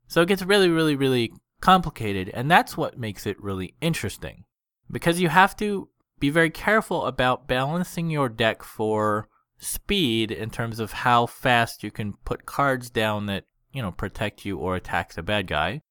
So 0.07 0.21
it 0.21 0.27
gets 0.27 0.43
really 0.43 0.69
really 0.69 0.95
really 0.95 1.33
complicated 1.61 2.29
and 2.33 2.49
that's 2.49 2.75
what 2.75 2.97
makes 2.97 3.25
it 3.25 3.41
really 3.41 3.75
interesting 3.81 4.45
because 4.91 5.19
you 5.19 5.29
have 5.29 5.55
to 5.57 5.89
be 6.23 6.29
very 6.29 6.49
careful 6.49 7.05
about 7.05 7.49
balancing 7.49 8.09
your 8.09 8.29
deck 8.29 8.63
for 8.63 9.27
speed 9.57 10.31
in 10.31 10.49
terms 10.49 10.79
of 10.79 10.93
how 10.93 11.25
fast 11.25 11.83
you 11.83 11.91
can 11.91 12.13
put 12.23 12.45
cards 12.45 12.89
down 12.89 13.25
that, 13.25 13.43
you 13.73 13.81
know, 13.81 13.91
protect 13.91 14.45
you 14.45 14.57
or 14.57 14.77
attack 14.77 15.11
the 15.11 15.21
bad 15.21 15.47
guy, 15.47 15.81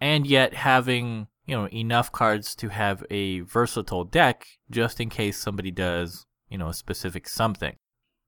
and 0.00 0.28
yet 0.28 0.54
having, 0.54 1.26
you 1.44 1.56
know, 1.56 1.66
enough 1.70 2.12
cards 2.12 2.54
to 2.54 2.68
have 2.68 3.04
a 3.10 3.40
versatile 3.40 4.04
deck 4.04 4.46
just 4.70 5.00
in 5.00 5.08
case 5.08 5.36
somebody 5.36 5.72
does, 5.72 6.24
you 6.48 6.56
know, 6.56 6.68
a 6.68 6.72
specific 6.72 7.28
something. 7.28 7.74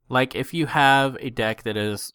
Like 0.08 0.34
if 0.34 0.52
you 0.52 0.66
have 0.66 1.16
a 1.20 1.30
deck 1.30 1.62
that 1.62 1.76
is 1.76 2.12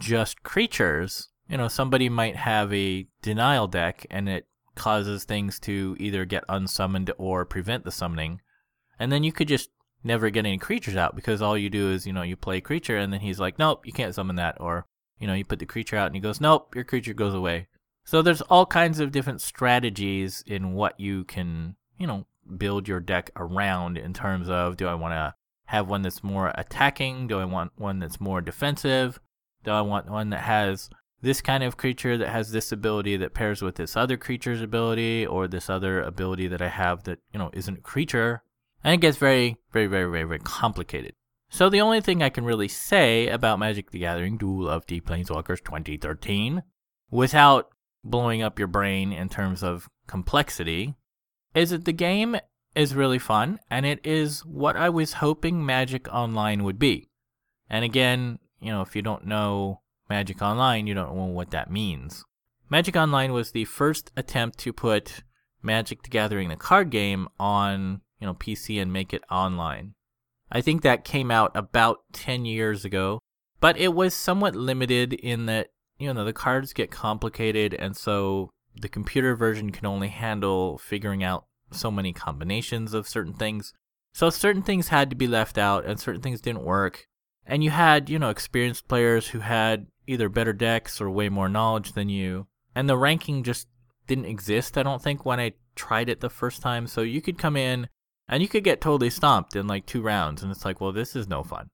just 0.00 0.42
creatures, 0.42 1.28
you 1.48 1.56
know, 1.56 1.68
somebody 1.68 2.08
might 2.08 2.34
have 2.34 2.74
a 2.74 3.06
denial 3.22 3.68
deck 3.68 4.04
and 4.10 4.28
it 4.28 4.48
causes 4.74 5.22
things 5.22 5.60
to 5.60 5.96
either 6.00 6.24
get 6.24 6.42
unsummoned 6.48 7.12
or 7.18 7.44
prevent 7.44 7.84
the 7.84 7.92
summoning. 7.92 8.40
And 9.00 9.10
then 9.10 9.24
you 9.24 9.32
could 9.32 9.48
just 9.48 9.70
never 10.04 10.28
get 10.28 10.44
any 10.44 10.58
creatures 10.58 10.94
out 10.94 11.16
because 11.16 11.40
all 11.40 11.56
you 11.56 11.70
do 11.70 11.90
is, 11.90 12.06
you 12.06 12.12
know, 12.12 12.22
you 12.22 12.36
play 12.36 12.60
creature 12.60 12.98
and 12.98 13.12
then 13.12 13.20
he's 13.20 13.40
like, 13.40 13.58
nope, 13.58 13.86
you 13.86 13.92
can't 13.92 14.14
summon 14.14 14.36
that. 14.36 14.60
Or, 14.60 14.86
you 15.18 15.26
know, 15.26 15.34
you 15.34 15.44
put 15.44 15.58
the 15.58 15.66
creature 15.66 15.96
out 15.96 16.06
and 16.06 16.14
he 16.14 16.20
goes, 16.20 16.40
nope, 16.40 16.74
your 16.74 16.84
creature 16.84 17.14
goes 17.14 17.34
away. 17.34 17.66
So 18.04 18.20
there's 18.20 18.42
all 18.42 18.66
kinds 18.66 19.00
of 19.00 19.10
different 19.10 19.40
strategies 19.40 20.44
in 20.46 20.74
what 20.74 21.00
you 21.00 21.24
can, 21.24 21.76
you 21.98 22.06
know, 22.06 22.26
build 22.58 22.88
your 22.88 23.00
deck 23.00 23.30
around 23.36 23.96
in 23.96 24.12
terms 24.12 24.50
of 24.50 24.76
do 24.76 24.86
I 24.86 24.94
want 24.94 25.12
to 25.14 25.34
have 25.66 25.88
one 25.88 26.02
that's 26.02 26.22
more 26.22 26.52
attacking? 26.54 27.26
Do 27.26 27.38
I 27.38 27.44
want 27.44 27.72
one 27.76 28.00
that's 28.00 28.20
more 28.20 28.40
defensive? 28.40 29.18
Do 29.64 29.70
I 29.70 29.80
want 29.80 30.10
one 30.10 30.30
that 30.30 30.40
has 30.40 30.90
this 31.22 31.40
kind 31.40 31.62
of 31.62 31.76
creature 31.76 32.18
that 32.18 32.28
has 32.28 32.50
this 32.50 32.72
ability 32.72 33.16
that 33.18 33.34
pairs 33.34 33.62
with 33.62 33.76
this 33.76 33.96
other 33.96 34.16
creature's 34.16 34.62
ability 34.62 35.26
or 35.26 35.46
this 35.46 35.70
other 35.70 36.02
ability 36.02 36.48
that 36.48 36.62
I 36.62 36.68
have 36.68 37.04
that, 37.04 37.18
you 37.32 37.38
know, 37.38 37.50
isn't 37.52 37.78
a 37.78 37.82
creature 37.82 38.42
and 38.82 38.94
it 38.94 39.00
gets 39.00 39.18
very, 39.18 39.58
very, 39.72 39.86
very, 39.86 40.10
very, 40.10 40.24
very 40.24 40.38
complicated. 40.40 41.14
So 41.48 41.68
the 41.68 41.80
only 41.80 42.00
thing 42.00 42.22
I 42.22 42.30
can 42.30 42.44
really 42.44 42.68
say 42.68 43.28
about 43.28 43.58
Magic 43.58 43.90
the 43.90 43.98
Gathering 43.98 44.36
Duel 44.36 44.68
of 44.68 44.86
the 44.86 45.00
Planeswalkers 45.00 45.64
2013, 45.64 46.62
without 47.10 47.70
blowing 48.04 48.40
up 48.40 48.58
your 48.58 48.68
brain 48.68 49.12
in 49.12 49.28
terms 49.28 49.62
of 49.62 49.88
complexity, 50.06 50.94
is 51.54 51.70
that 51.70 51.84
the 51.84 51.92
game 51.92 52.36
is 52.76 52.94
really 52.94 53.18
fun, 53.18 53.58
and 53.68 53.84
it 53.84 53.98
is 54.04 54.44
what 54.46 54.76
I 54.76 54.88
was 54.88 55.14
hoping 55.14 55.66
Magic 55.66 56.06
Online 56.12 56.62
would 56.62 56.78
be. 56.78 57.10
And 57.68 57.84
again, 57.84 58.38
you 58.60 58.70
know, 58.70 58.82
if 58.82 58.94
you 58.94 59.02
don't 59.02 59.26
know 59.26 59.80
Magic 60.08 60.40
Online, 60.40 60.86
you 60.86 60.94
don't 60.94 61.16
know 61.16 61.24
what 61.24 61.50
that 61.50 61.70
means. 61.70 62.24
Magic 62.68 62.94
Online 62.94 63.32
was 63.32 63.50
the 63.50 63.64
first 63.64 64.12
attempt 64.16 64.58
to 64.60 64.72
put 64.72 65.24
Magic 65.62 66.02
the 66.02 66.08
Gathering, 66.08 66.48
the 66.48 66.56
card 66.56 66.90
game, 66.90 67.28
on 67.40 68.02
you 68.20 68.26
know, 68.26 68.34
PC 68.34 68.80
and 68.80 68.92
make 68.92 69.12
it 69.12 69.24
online. 69.30 69.94
I 70.52 70.60
think 70.60 70.82
that 70.82 71.04
came 71.04 71.30
out 71.30 71.52
about 71.54 72.00
10 72.12 72.44
years 72.44 72.84
ago, 72.84 73.20
but 73.60 73.76
it 73.76 73.94
was 73.94 74.14
somewhat 74.14 74.56
limited 74.56 75.12
in 75.12 75.46
that, 75.46 75.68
you 75.98 76.12
know, 76.12 76.24
the 76.24 76.32
cards 76.32 76.72
get 76.72 76.90
complicated 76.90 77.74
and 77.74 77.96
so 77.96 78.50
the 78.74 78.88
computer 78.88 79.34
version 79.34 79.70
can 79.70 79.86
only 79.86 80.08
handle 80.08 80.78
figuring 80.78 81.22
out 81.22 81.44
so 81.70 81.90
many 81.90 82.12
combinations 82.12 82.94
of 82.94 83.08
certain 83.08 83.34
things. 83.34 83.72
So 84.12 84.30
certain 84.30 84.62
things 84.62 84.88
had 84.88 85.10
to 85.10 85.16
be 85.16 85.26
left 85.26 85.56
out 85.56 85.84
and 85.84 86.00
certain 86.00 86.20
things 86.20 86.40
didn't 86.40 86.64
work. 86.64 87.06
And 87.46 87.62
you 87.64 87.70
had, 87.70 88.10
you 88.10 88.18
know, 88.18 88.30
experienced 88.30 88.88
players 88.88 89.28
who 89.28 89.40
had 89.40 89.86
either 90.06 90.28
better 90.28 90.52
decks 90.52 91.00
or 91.00 91.10
way 91.10 91.28
more 91.28 91.48
knowledge 91.48 91.92
than 91.92 92.08
you. 92.08 92.46
And 92.74 92.88
the 92.88 92.96
ranking 92.96 93.42
just 93.42 93.68
didn't 94.06 94.26
exist, 94.26 94.76
I 94.76 94.82
don't 94.82 95.02
think, 95.02 95.24
when 95.24 95.40
I 95.40 95.52
tried 95.76 96.08
it 96.08 96.20
the 96.20 96.30
first 96.30 96.62
time. 96.62 96.86
So 96.86 97.02
you 97.02 97.22
could 97.22 97.38
come 97.38 97.56
in 97.56 97.88
and 98.30 98.42
you 98.42 98.48
could 98.48 98.62
get 98.62 98.80
totally 98.80 99.10
stomped 99.10 99.56
in 99.56 99.66
like 99.66 99.84
two 99.84 100.00
rounds, 100.00 100.42
and 100.42 100.52
it's 100.52 100.64
like, 100.64 100.80
well, 100.80 100.92
this 100.92 101.16
is 101.16 101.28
no 101.28 101.42
fun. 101.42 101.68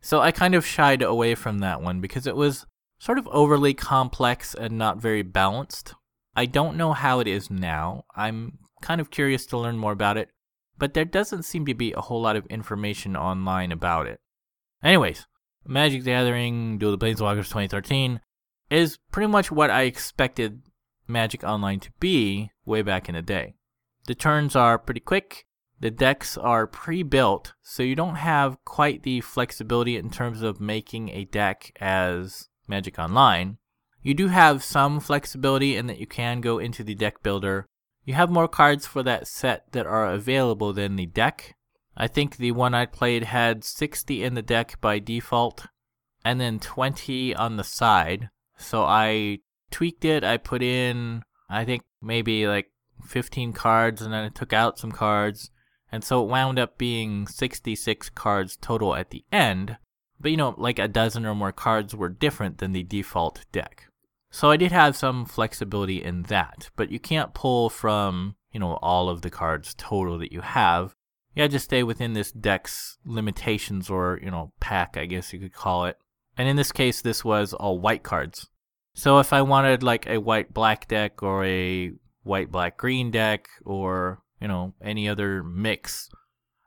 So 0.00 0.20
I 0.20 0.30
kind 0.30 0.54
of 0.54 0.64
shied 0.64 1.02
away 1.02 1.34
from 1.34 1.58
that 1.58 1.82
one 1.82 2.00
because 2.00 2.28
it 2.28 2.36
was 2.36 2.64
sort 3.00 3.18
of 3.18 3.26
overly 3.28 3.74
complex 3.74 4.54
and 4.54 4.78
not 4.78 5.02
very 5.02 5.22
balanced. 5.22 5.94
I 6.36 6.46
don't 6.46 6.76
know 6.76 6.92
how 6.92 7.18
it 7.18 7.26
is 7.26 7.50
now. 7.50 8.04
I'm 8.14 8.58
kind 8.80 9.00
of 9.00 9.10
curious 9.10 9.46
to 9.46 9.58
learn 9.58 9.78
more 9.78 9.90
about 9.90 10.16
it, 10.16 10.30
but 10.78 10.94
there 10.94 11.04
doesn't 11.04 11.42
seem 11.42 11.66
to 11.66 11.74
be 11.74 11.92
a 11.92 12.00
whole 12.00 12.22
lot 12.22 12.36
of 12.36 12.46
information 12.46 13.16
online 13.16 13.72
about 13.72 14.06
it. 14.06 14.20
Anyways, 14.84 15.26
Magic 15.66 16.04
the 16.04 16.10
Gathering 16.10 16.78
Duel 16.78 16.94
of 16.94 17.00
the 17.00 17.06
Planeswalkers 17.06 17.48
2013 17.48 18.20
is 18.70 18.98
pretty 19.10 19.26
much 19.26 19.50
what 19.50 19.70
I 19.70 19.82
expected 19.82 20.62
Magic 21.08 21.42
Online 21.42 21.80
to 21.80 21.90
be 21.98 22.52
way 22.64 22.82
back 22.82 23.08
in 23.08 23.16
the 23.16 23.22
day. 23.22 23.54
The 24.06 24.14
turns 24.14 24.54
are 24.54 24.78
pretty 24.78 25.00
quick, 25.00 25.46
the 25.78 25.90
decks 25.90 26.38
are 26.38 26.66
pre-built, 26.66 27.52
so 27.62 27.82
you 27.82 27.94
don't 27.94 28.16
have 28.16 28.64
quite 28.64 29.02
the 29.02 29.20
flexibility 29.20 29.96
in 29.96 30.08
terms 30.10 30.40
of 30.40 30.60
making 30.60 31.10
a 31.10 31.26
deck 31.26 31.76
as 31.80 32.48
Magic 32.66 32.98
Online. 32.98 33.58
You 34.02 34.14
do 34.14 34.28
have 34.28 34.64
some 34.64 35.00
flexibility 35.00 35.76
in 35.76 35.86
that 35.88 35.98
you 35.98 36.06
can 36.06 36.40
go 36.40 36.58
into 36.58 36.82
the 36.82 36.94
deck 36.94 37.22
builder. 37.22 37.66
You 38.04 38.14
have 38.14 38.30
more 38.30 38.48
cards 38.48 38.86
for 38.86 39.02
that 39.02 39.26
set 39.26 39.72
that 39.72 39.86
are 39.86 40.06
available 40.06 40.72
than 40.72 40.96
the 40.96 41.06
deck. 41.06 41.56
I 41.96 42.06
think 42.06 42.36
the 42.36 42.52
one 42.52 42.72
I 42.72 42.86
played 42.86 43.24
had 43.24 43.64
60 43.64 44.22
in 44.22 44.34
the 44.34 44.42
deck 44.42 44.80
by 44.80 44.98
default 44.98 45.66
and 46.24 46.40
then 46.40 46.58
20 46.58 47.34
on 47.34 47.56
the 47.56 47.64
side. 47.64 48.30
So 48.56 48.82
I 48.84 49.40
tweaked 49.70 50.04
it. 50.04 50.24
I 50.24 50.36
put 50.36 50.62
in, 50.62 51.22
I 51.50 51.64
think 51.64 51.82
maybe 52.00 52.46
like 52.46 52.70
15 53.04 53.52
cards 53.52 54.00
and 54.00 54.12
then 54.12 54.24
I 54.24 54.28
took 54.28 54.52
out 54.52 54.78
some 54.78 54.92
cards 54.92 55.50
and 55.96 56.04
so 56.04 56.22
it 56.22 56.28
wound 56.28 56.58
up 56.58 56.76
being 56.76 57.26
66 57.26 58.10
cards 58.10 58.58
total 58.60 58.94
at 58.94 59.08
the 59.08 59.24
end. 59.32 59.78
But 60.20 60.30
you 60.30 60.36
know, 60.36 60.54
like 60.58 60.78
a 60.78 60.88
dozen 60.88 61.24
or 61.24 61.34
more 61.34 61.52
cards 61.52 61.96
were 61.96 62.10
different 62.10 62.58
than 62.58 62.72
the 62.72 62.82
default 62.82 63.46
deck. 63.50 63.88
So 64.30 64.50
I 64.50 64.58
did 64.58 64.72
have 64.72 64.94
some 64.94 65.24
flexibility 65.24 66.04
in 66.04 66.24
that, 66.24 66.68
but 66.76 66.90
you 66.90 67.00
can't 67.00 67.32
pull 67.32 67.70
from, 67.70 68.36
you 68.52 68.60
know, 68.60 68.74
all 68.82 69.08
of 69.08 69.22
the 69.22 69.30
cards 69.30 69.74
total 69.78 70.18
that 70.18 70.32
you 70.32 70.42
have. 70.42 70.94
You 71.34 71.42
have 71.42 71.52
to 71.52 71.58
stay 71.58 71.82
within 71.82 72.12
this 72.12 72.30
deck's 72.30 72.98
limitations 73.06 73.88
or, 73.88 74.20
you 74.22 74.30
know, 74.30 74.52
pack, 74.60 74.98
I 74.98 75.06
guess 75.06 75.32
you 75.32 75.38
could 75.38 75.54
call 75.54 75.86
it. 75.86 75.96
And 76.36 76.46
in 76.46 76.56
this 76.56 76.72
case, 76.72 77.00
this 77.00 77.24
was 77.24 77.54
all 77.54 77.78
white 77.78 78.02
cards. 78.02 78.50
So 78.92 79.18
if 79.18 79.32
I 79.32 79.40
wanted 79.40 79.82
like 79.82 80.06
a 80.06 80.18
white 80.18 80.52
black 80.52 80.88
deck 80.88 81.22
or 81.22 81.42
a 81.46 81.92
white 82.22 82.52
black 82.52 82.76
green 82.76 83.10
deck 83.10 83.48
or 83.64 84.20
you 84.40 84.48
know, 84.48 84.74
any 84.82 85.08
other 85.08 85.42
mix. 85.42 86.08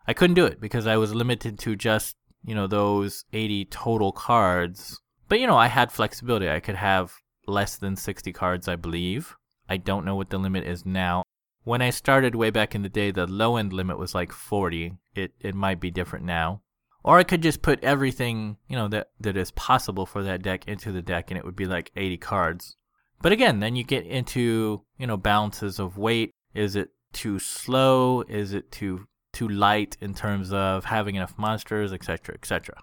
I 0.07 0.13
couldn't 0.13 0.35
do 0.35 0.45
it 0.45 0.59
because 0.59 0.87
I 0.87 0.97
was 0.97 1.13
limited 1.13 1.59
to 1.59 1.75
just, 1.75 2.15
you 2.43 2.55
know, 2.55 2.67
those 2.67 3.25
80 3.31 3.65
total 3.65 4.11
cards. 4.11 4.99
But, 5.27 5.39
you 5.39 5.47
know, 5.47 5.57
I 5.57 5.67
had 5.67 5.91
flexibility. 5.91 6.49
I 6.49 6.59
could 6.59 6.75
have 6.75 7.13
less 7.45 7.75
than 7.77 7.95
60 7.95 8.31
cards, 8.33 8.67
I 8.67 8.75
believe. 8.75 9.35
I 9.69 9.77
don't 9.77 10.05
know 10.05 10.15
what 10.15 10.29
the 10.29 10.39
limit 10.39 10.65
is 10.65 10.85
now. 10.85 11.23
When 11.63 11.81
I 11.81 11.91
started 11.91 12.33
way 12.35 12.49
back 12.49 12.73
in 12.73 12.81
the 12.81 12.89
day, 12.89 13.11
the 13.11 13.27
low 13.27 13.57
end 13.57 13.73
limit 13.73 13.99
was 13.99 14.15
like 14.15 14.31
40. 14.31 14.93
It 15.13 15.33
it 15.39 15.53
might 15.53 15.79
be 15.79 15.91
different 15.91 16.25
now. 16.25 16.61
Or 17.03 17.17
I 17.17 17.23
could 17.23 17.43
just 17.43 17.61
put 17.61 17.83
everything, 17.83 18.57
you 18.67 18.75
know, 18.75 18.87
that 18.87 19.09
that 19.19 19.37
is 19.37 19.51
possible 19.51 20.05
for 20.05 20.23
that 20.23 20.41
deck 20.41 20.67
into 20.67 20.91
the 20.91 21.01
deck 21.01 21.29
and 21.29 21.37
it 21.37 21.45
would 21.45 21.55
be 21.55 21.65
like 21.65 21.91
80 21.95 22.17
cards. 22.17 22.75
But 23.21 23.31
again, 23.31 23.59
then 23.59 23.75
you 23.75 23.83
get 23.83 24.05
into, 24.05 24.83
you 24.97 25.05
know, 25.05 25.17
balances 25.17 25.79
of 25.79 25.97
weight. 25.97 26.31
Is 26.53 26.75
it 26.75 26.89
too 27.13 27.39
slow? 27.39 28.21
Is 28.21 28.53
it 28.53 28.71
too 28.71 29.07
too 29.31 29.47
light 29.47 29.95
in 30.01 30.13
terms 30.13 30.51
of 30.51 30.85
having 30.85 31.15
enough 31.15 31.37
monsters, 31.37 31.93
etc., 31.93 32.35
etc. 32.35 32.75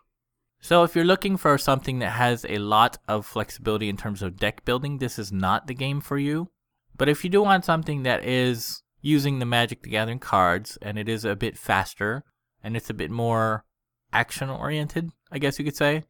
So 0.61 0.83
if 0.85 0.95
you're 0.95 1.05
looking 1.05 1.37
for 1.37 1.59
something 1.59 1.99
that 2.01 2.13
has 2.13 2.47
a 2.49 2.59
lot 2.59 2.99
of 3.07 3.27
flexibility 3.27 3.89
in 3.89 3.97
terms 3.97 4.23
of 4.23 4.37
deck 4.37 4.65
building, 4.65 4.99
this 4.99 5.19
is 5.19 5.33
not 5.33 5.67
the 5.67 5.75
game 5.75 6.01
for 6.01 6.19
you. 6.19 6.51
But 6.97 7.09
if 7.09 7.25
you 7.25 7.31
do 7.31 7.43
want 7.43 7.65
something 7.65 8.03
that 8.05 8.25
is 8.25 8.83
using 9.03 9.39
the 9.39 9.47
Magic 9.47 9.83
the 9.83 9.91
Gathering 9.91 10.19
cards 10.19 10.79
and 10.81 10.99
it 10.99 11.09
is 11.09 11.25
a 11.25 11.37
bit 11.37 11.57
faster 11.57 12.25
and 12.63 12.77
it's 12.77 12.91
a 12.91 12.95
bit 12.95 13.11
more 13.11 13.65
action 14.13 14.49
oriented, 14.49 15.11
I 15.31 15.39
guess 15.39 15.59
you 15.59 15.65
could 15.65 15.77
say. 15.77 16.05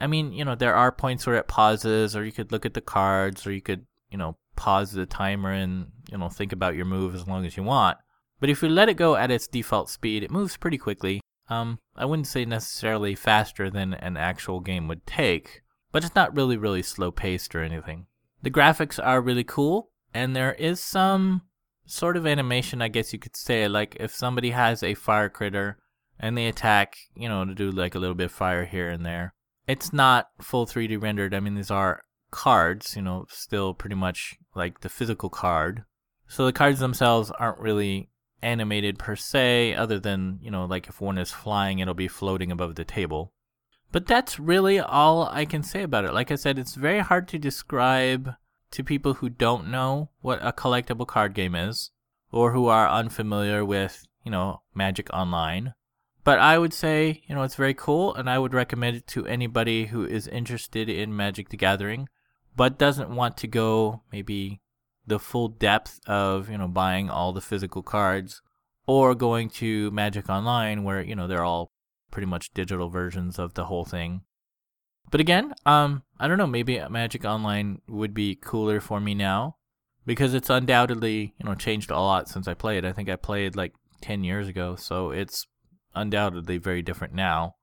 I 0.00 0.06
mean, 0.06 0.32
you 0.32 0.44
know, 0.44 0.54
there 0.54 0.74
are 0.74 0.92
points 0.92 1.26
where 1.26 1.36
it 1.36 1.48
pauses 1.48 2.14
or 2.14 2.24
you 2.24 2.32
could 2.32 2.52
look 2.52 2.66
at 2.66 2.74
the 2.74 2.80
cards 2.80 3.46
or 3.46 3.52
you 3.52 3.62
could, 3.62 3.86
you 4.10 4.18
know, 4.18 4.36
pause 4.58 4.92
the 4.92 5.06
timer 5.06 5.52
and, 5.52 5.92
you 6.10 6.18
know, 6.18 6.28
think 6.28 6.52
about 6.52 6.74
your 6.74 6.84
move 6.84 7.14
as 7.14 7.28
long 7.28 7.46
as 7.46 7.56
you 7.56 7.62
want. 7.62 7.96
But 8.40 8.50
if 8.50 8.62
you 8.62 8.68
let 8.68 8.88
it 8.88 8.94
go 8.94 9.14
at 9.14 9.30
its 9.30 9.46
default 9.46 9.88
speed, 9.88 10.22
it 10.22 10.30
moves 10.30 10.56
pretty 10.56 10.78
quickly. 10.78 11.20
Um, 11.48 11.78
I 11.96 12.04
wouldn't 12.04 12.26
say 12.26 12.44
necessarily 12.44 13.14
faster 13.14 13.70
than 13.70 13.94
an 13.94 14.16
actual 14.16 14.60
game 14.60 14.88
would 14.88 15.06
take, 15.06 15.62
but 15.92 16.04
it's 16.04 16.14
not 16.14 16.36
really, 16.36 16.56
really 16.56 16.82
slow 16.82 17.10
paced 17.10 17.54
or 17.54 17.62
anything. 17.62 18.06
The 18.42 18.50
graphics 18.50 19.00
are 19.02 19.20
really 19.20 19.44
cool, 19.44 19.90
and 20.12 20.34
there 20.34 20.54
is 20.54 20.80
some 20.80 21.42
sort 21.86 22.16
of 22.16 22.26
animation, 22.26 22.82
I 22.82 22.88
guess 22.88 23.12
you 23.12 23.18
could 23.18 23.36
say. 23.36 23.68
Like 23.68 23.96
if 24.00 24.14
somebody 24.14 24.50
has 24.50 24.82
a 24.82 24.94
fire 24.94 25.28
critter 25.28 25.78
and 26.18 26.36
they 26.36 26.46
attack, 26.46 26.96
you 27.14 27.28
know, 27.28 27.44
to 27.44 27.54
do 27.54 27.70
like 27.70 27.94
a 27.94 27.98
little 27.98 28.16
bit 28.16 28.26
of 28.26 28.32
fire 28.32 28.64
here 28.64 28.90
and 28.90 29.06
there. 29.06 29.34
It's 29.66 29.92
not 29.92 30.28
full 30.40 30.66
3D 30.66 31.00
rendered. 31.00 31.34
I 31.34 31.40
mean, 31.40 31.54
these 31.54 31.70
are 31.70 32.02
cards, 32.30 32.96
you 32.96 33.02
know, 33.02 33.26
still 33.28 33.74
pretty 33.74 33.96
much 33.96 34.36
like 34.54 34.80
the 34.80 34.88
physical 34.88 35.30
card. 35.30 35.84
So 36.26 36.44
the 36.44 36.52
cards 36.52 36.80
themselves 36.80 37.30
aren't 37.30 37.58
really 37.58 38.10
animated 38.42 38.98
per 38.98 39.16
se, 39.16 39.74
other 39.74 39.98
than, 39.98 40.38
you 40.42 40.50
know, 40.50 40.64
like 40.64 40.88
if 40.88 41.00
one 41.00 41.18
is 41.18 41.30
flying, 41.30 41.78
it'll 41.78 41.94
be 41.94 42.08
floating 42.08 42.52
above 42.52 42.74
the 42.74 42.84
table. 42.84 43.32
But 43.90 44.06
that's 44.06 44.38
really 44.38 44.78
all 44.78 45.28
I 45.28 45.44
can 45.44 45.62
say 45.62 45.82
about 45.82 46.04
it. 46.04 46.12
Like 46.12 46.30
I 46.30 46.36
said, 46.36 46.58
it's 46.58 46.74
very 46.74 47.00
hard 47.00 47.26
to 47.28 47.38
describe 47.38 48.34
to 48.70 48.84
people 48.84 49.14
who 49.14 49.30
don't 49.30 49.68
know 49.68 50.10
what 50.20 50.40
a 50.42 50.52
collectible 50.52 51.06
card 51.06 51.34
game 51.34 51.54
is 51.54 51.90
or 52.30 52.52
who 52.52 52.66
are 52.66 52.88
unfamiliar 52.88 53.64
with, 53.64 54.06
you 54.24 54.30
know, 54.30 54.60
Magic 54.74 55.08
Online. 55.12 55.72
But 56.22 56.38
I 56.38 56.58
would 56.58 56.74
say, 56.74 57.22
you 57.26 57.34
know, 57.34 57.42
it's 57.42 57.54
very 57.54 57.72
cool 57.72 58.14
and 58.14 58.28
I 58.28 58.38
would 58.38 58.52
recommend 58.52 58.96
it 58.96 59.06
to 59.08 59.26
anybody 59.26 59.86
who 59.86 60.04
is 60.04 60.28
interested 60.28 60.90
in 60.90 61.16
Magic 61.16 61.48
the 61.48 61.56
Gathering 61.56 62.08
but 62.58 62.76
doesn't 62.76 63.08
want 63.08 63.36
to 63.36 63.46
go 63.46 64.02
maybe 64.10 64.60
the 65.06 65.20
full 65.20 65.46
depth 65.46 66.00
of, 66.08 66.50
you 66.50 66.58
know, 66.58 66.66
buying 66.66 67.08
all 67.08 67.32
the 67.32 67.40
physical 67.40 67.84
cards 67.84 68.42
or 68.84 69.14
going 69.14 69.48
to 69.48 69.92
Magic 69.92 70.28
Online 70.28 70.82
where, 70.82 71.00
you 71.00 71.14
know, 71.14 71.28
they're 71.28 71.44
all 71.44 71.70
pretty 72.10 72.26
much 72.26 72.52
digital 72.52 72.90
versions 72.90 73.38
of 73.38 73.54
the 73.54 73.66
whole 73.66 73.84
thing. 73.84 74.22
But 75.08 75.20
again, 75.20 75.54
um, 75.64 76.02
I 76.18 76.26
don't 76.26 76.36
know, 76.36 76.48
maybe 76.48 76.82
Magic 76.90 77.24
Online 77.24 77.80
would 77.86 78.12
be 78.12 78.34
cooler 78.34 78.80
for 78.80 78.98
me 78.98 79.14
now 79.14 79.56
because 80.04 80.34
it's 80.34 80.50
undoubtedly, 80.50 81.34
you 81.38 81.46
know, 81.46 81.54
changed 81.54 81.92
a 81.92 82.00
lot 82.00 82.28
since 82.28 82.48
I 82.48 82.54
played. 82.54 82.84
I 82.84 82.92
think 82.92 83.08
I 83.08 83.14
played 83.14 83.54
like 83.54 83.72
10 84.00 84.24
years 84.24 84.48
ago, 84.48 84.74
so 84.74 85.12
it's 85.12 85.46
undoubtedly 85.94 86.58
very 86.58 86.82
different 86.82 87.14
now. 87.14 87.54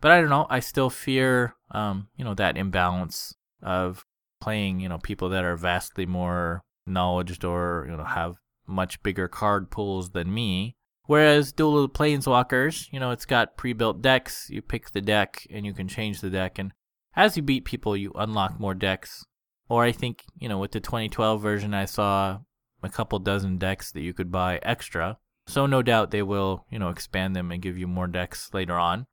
But 0.00 0.12
I 0.12 0.22
don't 0.22 0.30
know, 0.30 0.46
I 0.48 0.60
still 0.60 0.88
fear, 0.88 1.54
um, 1.70 2.08
you 2.16 2.24
know, 2.24 2.34
that 2.34 2.56
imbalance 2.56 3.34
of 3.62 4.06
playing, 4.40 4.80
you 4.80 4.88
know, 4.88 4.98
people 4.98 5.28
that 5.30 5.44
are 5.44 5.56
vastly 5.56 6.06
more 6.06 6.62
knowledgeable 6.86 7.50
or, 7.50 7.86
you 7.88 7.96
know, 7.96 8.04
have 8.04 8.36
much 8.66 9.02
bigger 9.02 9.28
card 9.28 9.70
pools 9.70 10.10
than 10.10 10.32
me. 10.32 10.76
Whereas 11.06 11.52
Duel 11.52 11.84
of 11.84 11.92
the 11.92 11.98
Planeswalkers, 11.98 12.92
you 12.92 13.00
know, 13.00 13.12
it's 13.12 13.24
got 13.24 13.56
pre-built 13.56 14.02
decks. 14.02 14.48
You 14.50 14.60
pick 14.60 14.90
the 14.90 15.00
deck 15.00 15.46
and 15.50 15.64
you 15.64 15.72
can 15.72 15.88
change 15.88 16.20
the 16.20 16.28
deck. 16.28 16.58
And 16.58 16.72
as 17.16 17.36
you 17.36 17.42
beat 17.42 17.64
people, 17.64 17.96
you 17.96 18.12
unlock 18.14 18.60
more 18.60 18.74
decks. 18.74 19.24
Or 19.70 19.84
I 19.84 19.92
think, 19.92 20.24
you 20.36 20.48
know, 20.48 20.58
with 20.58 20.72
the 20.72 20.80
2012 20.80 21.40
version, 21.40 21.72
I 21.74 21.86
saw 21.86 22.38
a 22.82 22.88
couple 22.88 23.18
dozen 23.18 23.58
decks 23.58 23.90
that 23.92 24.02
you 24.02 24.12
could 24.12 24.30
buy 24.30 24.58
extra. 24.62 25.18
So 25.46 25.64
no 25.64 25.82
doubt 25.82 26.10
they 26.10 26.22
will, 26.22 26.66
you 26.70 26.78
know, 26.78 26.90
expand 26.90 27.34
them 27.34 27.50
and 27.50 27.62
give 27.62 27.78
you 27.78 27.86
more 27.86 28.06
decks 28.06 28.50
later 28.52 28.74
on. 28.74 29.06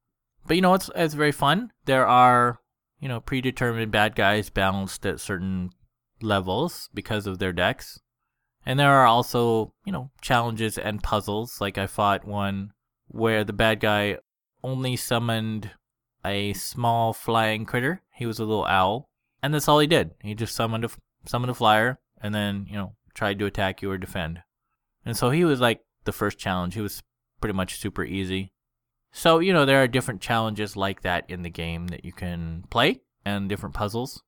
But 0.48 0.56
you 0.56 0.62
know, 0.62 0.74
it's 0.74 0.90
it's 0.96 1.14
very 1.14 1.32
fun. 1.32 1.72
There 1.86 2.06
are, 2.06 2.60
you 3.00 3.08
know, 3.08 3.20
predetermined 3.20 3.92
bad 3.92 4.16
guys 4.16 4.50
balanced 4.50 5.06
at 5.06 5.20
certain 5.20 5.72
levels 6.22 6.90
because 6.94 7.28
of 7.28 7.40
their 7.40 7.54
decks. 7.54 8.00
And 8.66 8.80
there 8.80 8.92
are 8.92 9.06
also, 9.06 9.74
you 9.86 9.92
know, 9.92 10.10
challenges 10.22 10.78
and 10.78 11.04
puzzles. 11.04 11.62
Like 11.62 11.78
I 11.78 11.88
fought 11.88 12.26
one 12.26 12.72
where 13.08 13.44
the 13.44 13.54
bad 13.54 13.80
guy 13.80 14.18
only 14.64 14.96
summoned 14.96 15.72
a 16.26 16.54
small 16.54 17.14
flying 17.14 17.66
critter. 17.66 18.02
He 18.14 18.26
was 18.26 18.40
a 18.40 18.46
little 18.46 18.66
owl, 18.66 19.10
and 19.44 19.54
that's 19.54 19.68
all 19.68 19.80
he 19.80 19.88
did. 19.88 20.12
He 20.22 20.34
just 20.34 20.56
summoned 20.56 20.86
a 20.86 20.90
summoned 21.28 21.52
a 21.52 21.54
flyer, 21.54 22.00
and 22.22 22.34
then 22.34 22.66
you 22.68 22.76
know 22.76 22.96
tried 23.14 23.40
to 23.40 23.46
attack 23.46 23.82
you 23.82 23.92
or 23.92 23.98
defend. 23.98 24.42
And 25.06 25.16
so 25.16 25.30
he 25.30 25.46
was 25.46 25.62
like 25.62 25.82
the 26.06 26.12
first 26.12 26.40
challenge. 26.40 26.74
He 26.74 26.82
was 26.82 27.04
pretty 27.40 27.54
much 27.54 27.80
super 27.80 28.04
easy. 28.04 28.52
So 29.18 29.40
you 29.40 29.54
know 29.54 29.64
there 29.64 29.82
are 29.82 29.88
different 29.88 30.20
challenges 30.20 30.76
like 30.76 31.02
that 31.04 31.24
in 31.30 31.42
the 31.42 31.50
game 31.50 31.88
that 31.88 32.04
you 32.04 32.12
can 32.12 32.66
play, 32.70 33.00
and 33.24 33.48
different 33.48 33.74
puzzles. 33.74 34.22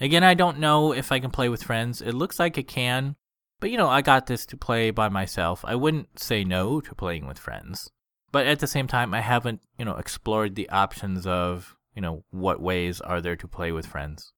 Again, 0.00 0.24
I 0.24 0.32
don't 0.32 0.58
know 0.58 0.94
if 0.94 1.12
I 1.12 1.20
can 1.20 1.30
play 1.30 1.50
with 1.50 1.62
friends. 1.62 2.00
It 2.00 2.14
looks 2.14 2.38
like 2.38 2.56
it 2.56 2.66
can, 2.66 3.16
but 3.60 3.70
you 3.70 3.76
know, 3.76 3.90
I 3.90 4.00
got 4.00 4.26
this 4.26 4.46
to 4.46 4.56
play 4.56 4.90
by 4.90 5.10
myself. 5.10 5.62
I 5.66 5.74
wouldn't 5.74 6.18
say 6.18 6.44
no 6.44 6.80
to 6.80 6.94
playing 6.94 7.26
with 7.26 7.38
friends. 7.38 7.90
But 8.32 8.46
at 8.46 8.60
the 8.60 8.66
same 8.66 8.86
time, 8.86 9.12
I 9.12 9.20
haven't, 9.20 9.60
you 9.78 9.84
know, 9.84 9.96
explored 9.96 10.54
the 10.54 10.70
options 10.70 11.26
of, 11.26 11.76
you 11.94 12.00
know, 12.00 12.24
what 12.30 12.62
ways 12.62 13.02
are 13.02 13.20
there 13.20 13.36
to 13.36 13.46
play 13.46 13.70
with 13.70 13.84
friends. 13.84 14.32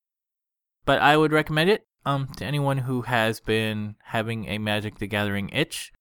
But 0.85 1.01
I 1.01 1.17
would 1.17 1.33
recommend 1.33 1.71
it 1.71 1.87
um 2.05 2.27
to 2.37 2.45
anyone 2.45 2.79
who 2.79 3.03
has 3.03 3.39
been 3.39 3.95
having 4.07 4.49
a 4.49 4.59
Magic 4.59 4.99
the 4.99 5.07
Gathering 5.07 5.51
itch, 5.51 5.93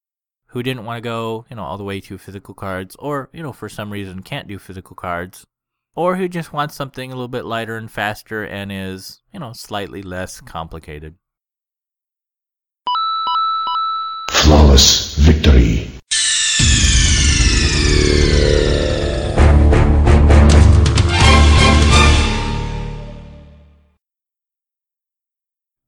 who 0.53 0.61
didn't 0.61 0.85
want 0.85 0.97
to 0.97 1.01
go, 1.01 1.45
you 1.49 1.55
know, 1.55 1.63
all 1.63 1.79
the 1.79 1.83
way 1.83 1.99
to 1.99 2.15
physical 2.15 2.53
cards 2.53 2.95
or, 2.99 3.27
you 3.33 3.41
know, 3.41 3.51
for 3.51 3.67
some 3.67 3.91
reason 3.91 4.21
can't 4.21 4.47
do 4.47 4.59
physical 4.59 4.95
cards, 4.95 5.47
or 5.95 6.15
who 6.15 6.29
just 6.29 6.53
wants 6.53 6.75
something 6.75 7.11
a 7.11 7.15
little 7.15 7.27
bit 7.27 7.43
lighter 7.43 7.75
and 7.75 7.89
faster 7.89 8.43
and 8.43 8.71
is, 8.71 9.19
you 9.33 9.39
know, 9.39 9.51
slightly 9.51 10.03
less 10.03 10.41
complicated. 10.41 11.15
Flawless 14.31 15.15
victory. 15.17 15.89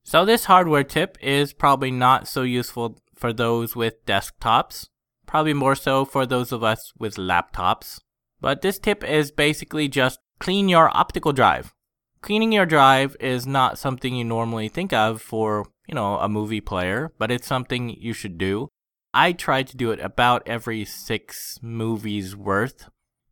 So 0.04 0.26
this 0.26 0.46
hardware 0.46 0.84
tip 0.84 1.18
is 1.22 1.54
probably 1.54 1.92
not 1.92 2.28
so 2.28 2.42
useful 2.44 2.98
for 3.26 3.34
those 3.34 3.76
with 3.76 4.06
desktops, 4.06 4.90
probably 5.26 5.52
more 5.52 5.74
so 5.74 6.06
for 6.06 6.28
those 6.28 6.52
of 6.52 6.64
us 6.64 6.94
with 7.00 7.16
laptops. 7.16 8.00
But 8.40 8.62
this 8.62 8.78
tip 8.78 9.04
is 9.04 9.32
basically 9.32 9.88
just 9.88 10.20
clean 10.38 10.70
your 10.70 10.96
optical 10.96 11.34
drive. 11.34 11.74
Cleaning 12.22 12.52
your 12.52 12.68
drive 12.68 13.18
is 13.20 13.48
not 13.48 13.80
something 13.80 14.14
you 14.16 14.24
normally 14.24 14.70
think 14.70 14.94
of 14.94 15.24
for, 15.24 15.66
you 15.88 15.96
know, 15.96 16.20
a 16.20 16.30
movie 16.30 16.62
player, 16.62 17.12
but 17.18 17.32
it's 17.32 17.48
something 17.48 17.90
you 18.00 18.14
should 18.14 18.38
do. 18.38 18.70
I 19.12 19.32
try 19.32 19.64
to 19.64 19.76
do 19.76 19.90
it 19.90 20.00
about 20.02 20.44
every 20.46 20.86
six 20.86 21.58
movies 21.64 22.36
worth. 22.36 22.90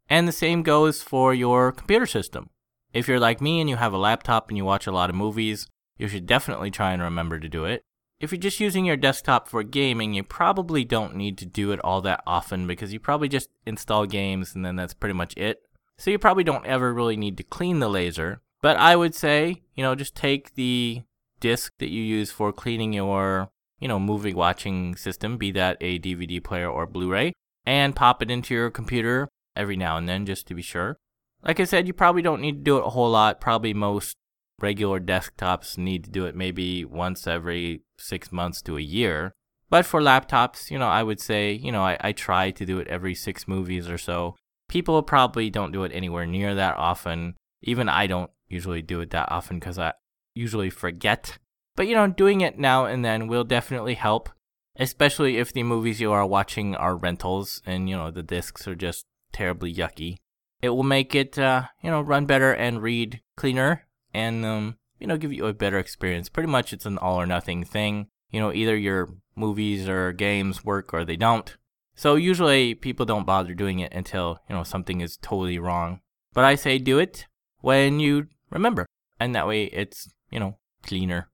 And 0.10 0.28
the 0.28 0.32
same 0.32 0.64
goes 0.64 1.04
for 1.04 1.36
your 1.36 1.72
computer 1.72 2.08
system. 2.08 2.50
If 2.94 3.08
you're 3.08 3.20
like 3.20 3.42
me 3.42 3.62
and 3.62 3.70
you 3.70 3.76
have 3.76 3.94
a 3.94 4.00
laptop 4.00 4.50
and 4.50 4.58
you 4.58 4.66
watch 4.66 4.88
a 4.88 4.92
lot 4.92 5.12
of 5.12 5.16
movies, 5.16 5.68
you 6.00 6.08
should 6.08 6.26
definitely 6.26 6.72
try 6.72 6.94
and 6.94 7.02
remember 7.04 7.38
to 7.38 7.48
do 7.48 7.66
it. 7.66 7.84
If 8.24 8.32
you're 8.32 8.40
just 8.40 8.62
using 8.62 8.86
your 8.86 8.96
desktop 8.96 9.50
for 9.50 9.64
gaming, 9.64 10.14
you 10.14 10.24
probably 10.24 10.86
don't 10.86 11.14
need 11.14 11.38
to 11.40 11.46
do 11.46 11.74
it 11.74 11.82
all 11.82 12.00
that 12.04 12.24
often 12.26 12.66
because 12.66 12.94
you 12.94 13.00
probably 13.02 13.28
just 13.28 13.50
install 13.66 14.06
games 14.06 14.56
and 14.56 14.64
then 14.64 14.78
that's 14.78 14.94
pretty 14.94 15.14
much 15.14 15.36
it. 15.36 15.64
So 15.98 16.10
you 16.10 16.18
probably 16.18 16.46
don't 16.46 16.66
ever 16.66 16.94
really 16.94 17.18
need 17.18 17.36
to 17.36 17.44
clean 17.44 17.80
the 17.80 17.90
laser. 17.90 18.40
But 18.62 18.78
I 18.78 18.96
would 18.96 19.14
say, 19.14 19.64
you 19.76 19.84
know, 19.84 19.94
just 19.94 20.16
take 20.16 20.56
the 20.56 21.02
disk 21.42 21.74
that 21.80 21.90
you 21.90 22.02
use 22.02 22.32
for 22.32 22.54
cleaning 22.54 22.94
your, 22.94 23.50
you 23.82 23.90
know, 23.90 24.00
movie 24.00 24.34
watching 24.34 24.96
system, 24.96 25.38
be 25.38 25.52
that 25.52 25.76
a 25.82 26.00
DVD 26.00 26.42
player 26.42 26.70
or 26.70 26.88
Blu-ray, 26.88 27.34
and 27.66 27.94
pop 27.94 28.22
it 28.22 28.32
into 28.32 28.54
your 28.54 28.72
computer 28.72 29.28
every 29.54 29.76
now 29.76 29.98
and 29.98 30.08
then 30.08 30.26
just 30.26 30.48
to 30.48 30.56
be 30.56 30.62
sure. 30.62 30.96
Like 31.44 31.60
I 31.60 31.66
said, 31.66 31.88
you 31.88 31.94
probably 31.94 32.22
don't 32.22 32.40
need 32.42 32.60
to 32.60 32.64
do 32.64 32.78
it 32.78 32.86
a 32.86 32.92
whole 32.92 33.12
lot. 33.12 33.42
Probably 33.42 33.74
most 33.74 34.16
regular 34.60 35.00
desktops 35.00 35.78
need 35.78 36.06
to 36.06 36.10
do 36.10 36.26
it 36.26 36.36
maybe 36.36 36.86
once 36.86 37.28
every 37.28 37.84
six 37.98 38.32
months 38.32 38.62
to 38.64 38.78
a 38.78 38.82
year. 38.82 39.34
But 39.70 39.86
for 39.86 40.02
laptops, 40.02 40.70
you 40.70 40.78
know, 40.78 40.88
I 40.88 41.04
would 41.04 41.20
say, 41.20 41.54
you 41.54 41.72
know, 41.72 41.84
I, 41.84 41.98
I 42.00 42.12
try 42.12 42.52
to 42.52 42.66
do 42.66 42.80
it 42.80 42.88
every 42.88 43.16
six 43.16 43.48
movies 43.48 43.90
or 43.90 43.98
so. 43.98 44.36
People 44.70 45.02
probably 45.02 45.50
don't 45.50 45.72
do 45.72 45.84
it 45.84 45.92
anywhere 45.94 46.26
near 46.26 46.54
that 46.56 46.78
often. 46.78 47.36
Even 47.64 47.90
I 47.90 48.08
don't 48.08 48.30
usually 48.48 48.82
do 48.82 49.02
it 49.02 49.10
that 49.12 49.32
often 49.32 49.60
because 49.60 49.80
I 49.80 49.94
usually 50.36 50.70
forget. 50.70 51.40
But, 51.76 51.88
you 51.88 51.96
know, 51.96 52.08
doing 52.08 52.42
it 52.42 52.60
now 52.60 52.86
and 52.86 53.04
then 53.04 53.28
will 53.28 53.44
definitely 53.44 53.96
help, 53.96 54.30
especially 54.78 55.38
if 55.38 55.52
the 55.52 55.64
movies 55.64 56.00
you 56.00 56.12
are 56.12 56.26
watching 56.26 56.76
are 56.76 56.96
rentals 56.96 57.62
and, 57.66 57.90
you 57.90 57.96
know, 57.96 58.12
the 58.12 58.22
discs 58.22 58.68
are 58.68 58.76
just 58.76 59.06
terribly 59.32 59.74
yucky. 59.74 60.18
It 60.62 60.70
will 60.70 60.84
make 60.84 61.16
it, 61.16 61.40
uh, 61.40 61.64
you 61.82 61.90
know, 61.90 62.02
run 62.02 62.26
better 62.26 62.54
and 62.54 62.82
read 62.82 63.22
cleaner 63.36 63.88
and 64.14 64.46
um, 64.46 64.78
you 65.00 65.08
know 65.08 65.18
give 65.18 65.34
you 65.34 65.46
a 65.46 65.54
better 65.54 65.80
experience. 65.80 66.30
Pretty 66.30 66.50
much, 66.50 66.74
it's 66.74 66.86
an 66.86 66.98
all 66.98 67.20
or 67.20 67.26
nothing 67.26 67.64
thing. 67.64 68.08
You 68.32 68.40
know, 68.40 68.54
either 68.54 68.76
your 68.76 69.10
movies 69.36 69.88
or 69.88 70.12
games 70.12 70.64
work 70.66 70.94
or 70.94 71.06
they 71.06 71.16
don't. 71.16 71.56
So 71.96 72.16
usually 72.16 72.74
people 72.74 73.06
don't 73.06 73.26
bother 73.26 73.54
doing 73.54 73.80
it 73.80 73.94
until 73.94 74.40
you 74.50 74.56
know 74.56 74.64
something 74.64 75.02
is 75.02 75.18
totally 75.18 75.60
wrong. 75.60 76.02
But 76.34 76.46
I 76.46 76.56
say 76.56 76.78
do 76.78 77.00
it 77.00 77.28
when 77.62 78.00
you 78.00 78.28
remember, 78.50 78.86
and 79.20 79.36
that 79.36 79.48
way 79.48 79.66
it's 79.66 80.10
you 80.32 80.40
know 80.40 80.58
cleaner. 80.84 81.30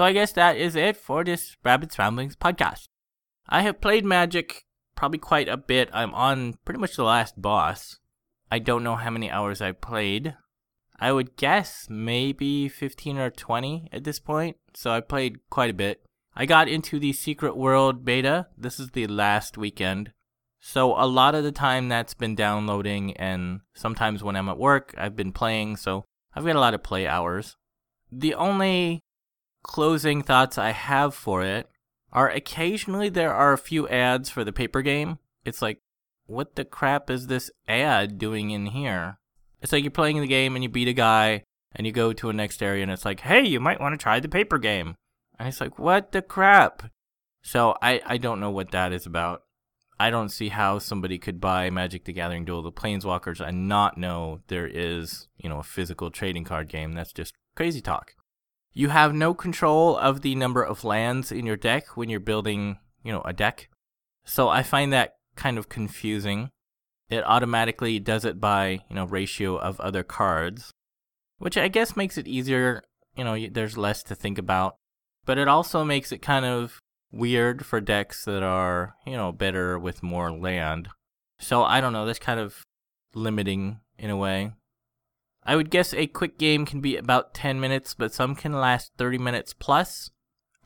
So 0.00 0.04
I 0.04 0.14
guess 0.14 0.32
that 0.32 0.56
is 0.56 0.76
it 0.76 0.96
for 0.96 1.22
this 1.24 1.58
Rabbit's 1.62 1.98
Ramblings 1.98 2.34
podcast. 2.34 2.88
I 3.46 3.60
have 3.60 3.82
played 3.82 4.02
Magic 4.02 4.64
probably 4.96 5.18
quite 5.18 5.46
a 5.46 5.58
bit. 5.58 5.90
I'm 5.92 6.14
on 6.14 6.54
pretty 6.64 6.80
much 6.80 6.96
the 6.96 7.04
last 7.04 7.34
boss. 7.42 7.98
I 8.50 8.60
don't 8.60 8.82
know 8.82 8.96
how 8.96 9.10
many 9.10 9.30
hours 9.30 9.60
I 9.60 9.72
played. 9.72 10.36
I 10.98 11.12
would 11.12 11.36
guess 11.36 11.86
maybe 11.90 12.66
15 12.66 13.18
or 13.18 13.28
20 13.28 13.90
at 13.92 14.04
this 14.04 14.18
point. 14.18 14.56
So 14.72 14.90
I 14.90 15.02
played 15.02 15.40
quite 15.50 15.68
a 15.68 15.74
bit. 15.74 16.02
I 16.34 16.46
got 16.46 16.66
into 16.66 16.98
the 16.98 17.12
Secret 17.12 17.54
World 17.54 18.02
beta. 18.02 18.46
This 18.56 18.80
is 18.80 18.92
the 18.92 19.06
last 19.06 19.58
weekend. 19.58 20.12
So 20.60 20.98
a 20.98 21.04
lot 21.04 21.34
of 21.34 21.44
the 21.44 21.52
time 21.52 21.90
that's 21.90 22.14
been 22.14 22.34
downloading 22.34 23.14
and 23.18 23.60
sometimes 23.74 24.24
when 24.24 24.34
I'm 24.34 24.48
at 24.48 24.56
work, 24.56 24.94
I've 24.96 25.14
been 25.14 25.32
playing. 25.32 25.76
So 25.76 26.06
I've 26.34 26.46
got 26.46 26.56
a 26.56 26.60
lot 26.60 26.72
of 26.72 26.82
play 26.82 27.06
hours. 27.06 27.58
The 28.10 28.32
only 28.34 29.02
closing 29.62 30.22
thoughts 30.22 30.58
I 30.58 30.70
have 30.70 31.14
for 31.14 31.42
it 31.42 31.68
are 32.12 32.28
occasionally 32.28 33.08
there 33.08 33.32
are 33.32 33.52
a 33.52 33.58
few 33.58 33.88
ads 33.88 34.30
for 34.30 34.44
the 34.44 34.52
paper 34.52 34.82
game. 34.82 35.18
It's 35.44 35.62
like, 35.62 35.80
what 36.26 36.56
the 36.56 36.64
crap 36.64 37.10
is 37.10 37.26
this 37.26 37.50
ad 37.68 38.18
doing 38.18 38.50
in 38.50 38.66
here? 38.66 39.18
It's 39.60 39.72
like 39.72 39.84
you're 39.84 39.90
playing 39.90 40.20
the 40.20 40.26
game 40.26 40.54
and 40.54 40.62
you 40.62 40.68
beat 40.68 40.88
a 40.88 40.92
guy 40.92 41.44
and 41.74 41.86
you 41.86 41.92
go 41.92 42.12
to 42.12 42.30
a 42.30 42.32
next 42.32 42.62
area 42.62 42.82
and 42.82 42.90
it's 42.90 43.04
like, 43.04 43.20
hey, 43.20 43.44
you 43.44 43.60
might 43.60 43.80
want 43.80 43.92
to 43.92 44.02
try 44.02 44.20
the 44.20 44.28
paper 44.28 44.58
game. 44.58 44.96
And 45.38 45.48
it's 45.48 45.60
like, 45.60 45.78
what 45.78 46.12
the 46.12 46.22
crap? 46.22 46.90
So 47.42 47.76
I, 47.80 48.00
I 48.04 48.16
don't 48.16 48.40
know 48.40 48.50
what 48.50 48.70
that 48.72 48.92
is 48.92 49.06
about. 49.06 49.42
I 49.98 50.10
don't 50.10 50.30
see 50.30 50.48
how 50.48 50.78
somebody 50.78 51.18
could 51.18 51.40
buy 51.40 51.68
Magic 51.68 52.04
the 52.04 52.12
Gathering 52.12 52.44
Duel 52.44 52.62
the 52.62 52.72
Planeswalkers 52.72 53.46
and 53.46 53.68
not 53.68 53.98
know 53.98 54.40
there 54.48 54.66
is, 54.66 55.28
you 55.36 55.48
know, 55.48 55.58
a 55.58 55.62
physical 55.62 56.10
trading 56.10 56.44
card 56.44 56.68
game. 56.68 56.92
That's 56.92 57.12
just 57.12 57.34
crazy 57.54 57.82
talk. 57.82 58.14
You 58.72 58.88
have 58.88 59.12
no 59.14 59.34
control 59.34 59.96
of 59.96 60.22
the 60.22 60.34
number 60.34 60.62
of 60.62 60.84
lands 60.84 61.32
in 61.32 61.44
your 61.44 61.56
deck 61.56 61.96
when 61.96 62.08
you're 62.08 62.20
building, 62.20 62.78
you 63.02 63.12
know, 63.12 63.22
a 63.22 63.32
deck. 63.32 63.68
So 64.24 64.48
I 64.48 64.62
find 64.62 64.92
that 64.92 65.14
kind 65.34 65.58
of 65.58 65.68
confusing. 65.68 66.50
It 67.08 67.24
automatically 67.24 67.98
does 67.98 68.24
it 68.24 68.40
by, 68.40 68.80
you 68.88 68.94
know, 68.94 69.04
ratio 69.04 69.56
of 69.58 69.80
other 69.80 70.04
cards, 70.04 70.70
which 71.38 71.56
I 71.56 71.68
guess 71.68 71.96
makes 71.96 72.16
it 72.16 72.28
easier, 72.28 72.82
you 73.16 73.24
know, 73.24 73.48
there's 73.50 73.76
less 73.76 74.02
to 74.04 74.14
think 74.14 74.38
about. 74.38 74.76
But 75.24 75.38
it 75.38 75.48
also 75.48 75.84
makes 75.84 76.12
it 76.12 76.22
kind 76.22 76.44
of 76.44 76.78
weird 77.10 77.66
for 77.66 77.80
decks 77.80 78.24
that 78.24 78.44
are, 78.44 78.94
you 79.04 79.16
know, 79.16 79.32
better 79.32 79.78
with 79.78 80.02
more 80.02 80.30
land. 80.30 80.88
So 81.40 81.64
I 81.64 81.80
don't 81.80 81.92
know, 81.92 82.06
that's 82.06 82.18
kind 82.20 82.38
of 82.38 82.62
limiting 83.14 83.80
in 83.98 84.10
a 84.10 84.16
way. 84.16 84.52
I 85.44 85.56
would 85.56 85.70
guess 85.70 85.94
a 85.94 86.06
quick 86.06 86.38
game 86.38 86.66
can 86.66 86.80
be 86.80 86.96
about 86.96 87.34
10 87.34 87.60
minutes, 87.60 87.94
but 87.94 88.12
some 88.12 88.34
can 88.34 88.52
last 88.52 88.92
30 88.98 89.18
minutes 89.18 89.52
plus, 89.52 90.10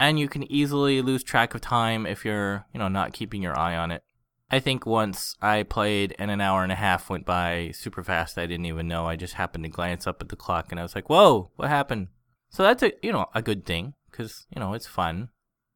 and 0.01 0.19
you 0.19 0.29
can 0.29 0.51
easily 0.51 1.01
lose 1.01 1.23
track 1.23 1.55
of 1.55 1.61
time 1.61 2.07
if 2.07 2.25
you're, 2.25 2.67
you 2.73 2.79
know, 2.79 2.89
not 2.89 3.13
keeping 3.13 3.43
your 3.43 3.59
eye 3.59 3.77
on 3.77 3.91
it. 3.91 4.03
I 4.51 4.61
think 4.61 4.85
once 4.85 5.37
I 5.41 5.63
played 5.63 6.15
and 6.19 6.31
an 6.31 6.41
hour 6.41 6.63
and 6.63 6.73
a 6.73 6.77
half 6.77 7.09
went 7.09 7.25
by 7.25 7.73
super 7.73 8.05
fast. 8.05 8.39
I 8.39 8.47
didn't 8.47 8.67
even 8.67 8.87
know. 8.87 9.07
I 9.07 9.17
just 9.17 9.35
happened 9.35 9.65
to 9.65 9.71
glance 9.71 10.07
up 10.07 10.21
at 10.21 10.29
the 10.29 10.37
clock 10.37 10.67
and 10.71 10.79
I 10.79 10.83
was 10.83 10.95
like, 10.95 11.09
"Whoa, 11.09 11.51
what 11.57 11.69
happened?" 11.69 12.09
So 12.51 12.63
that's 12.63 12.83
a, 12.83 12.93
you 13.03 13.11
know, 13.11 13.27
a 13.35 13.43
good 13.43 13.65
thing 13.65 13.95
cuz, 14.13 14.47
you 14.55 14.61
know, 14.61 14.75
it's 14.75 14.87
fun. 14.87 15.31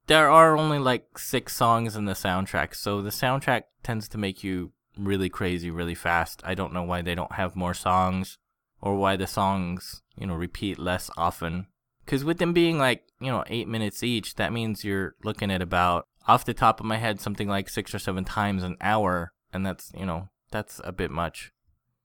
There 0.06 0.30
are 0.30 0.56
only 0.56 0.78
like 0.78 1.18
6 1.18 1.54
songs 1.54 1.96
in 1.96 2.04
the 2.04 2.12
soundtrack, 2.12 2.74
so 2.74 3.02
the 3.02 3.10
soundtrack 3.10 3.64
tends 3.82 4.08
to 4.10 4.18
make 4.18 4.44
you 4.44 4.72
really 4.96 5.28
crazy 5.28 5.70
really 5.70 5.94
fast. 5.94 6.40
I 6.44 6.54
don't 6.54 6.72
know 6.72 6.82
why 6.82 7.02
they 7.02 7.14
don't 7.14 7.32
have 7.32 7.56
more 7.56 7.74
songs 7.74 8.38
or 8.80 8.96
why 8.96 9.16
the 9.16 9.26
songs, 9.26 10.02
you 10.16 10.26
know, 10.26 10.34
repeat 10.34 10.78
less 10.78 11.10
often. 11.16 11.66
Because 12.04 12.24
with 12.24 12.38
them 12.38 12.52
being 12.52 12.78
like, 12.78 13.02
you 13.20 13.30
know, 13.30 13.44
eight 13.48 13.68
minutes 13.68 14.02
each, 14.02 14.36
that 14.36 14.52
means 14.52 14.84
you're 14.84 15.14
looking 15.24 15.50
at 15.50 15.60
about, 15.60 16.06
off 16.26 16.44
the 16.44 16.54
top 16.54 16.80
of 16.80 16.86
my 16.86 16.96
head, 16.96 17.20
something 17.20 17.48
like 17.48 17.68
six 17.68 17.94
or 17.94 17.98
seven 17.98 18.24
times 18.24 18.62
an 18.62 18.76
hour. 18.80 19.32
And 19.52 19.64
that's, 19.64 19.92
you 19.96 20.06
know, 20.06 20.28
that's 20.50 20.80
a 20.84 20.92
bit 20.92 21.10
much. 21.10 21.52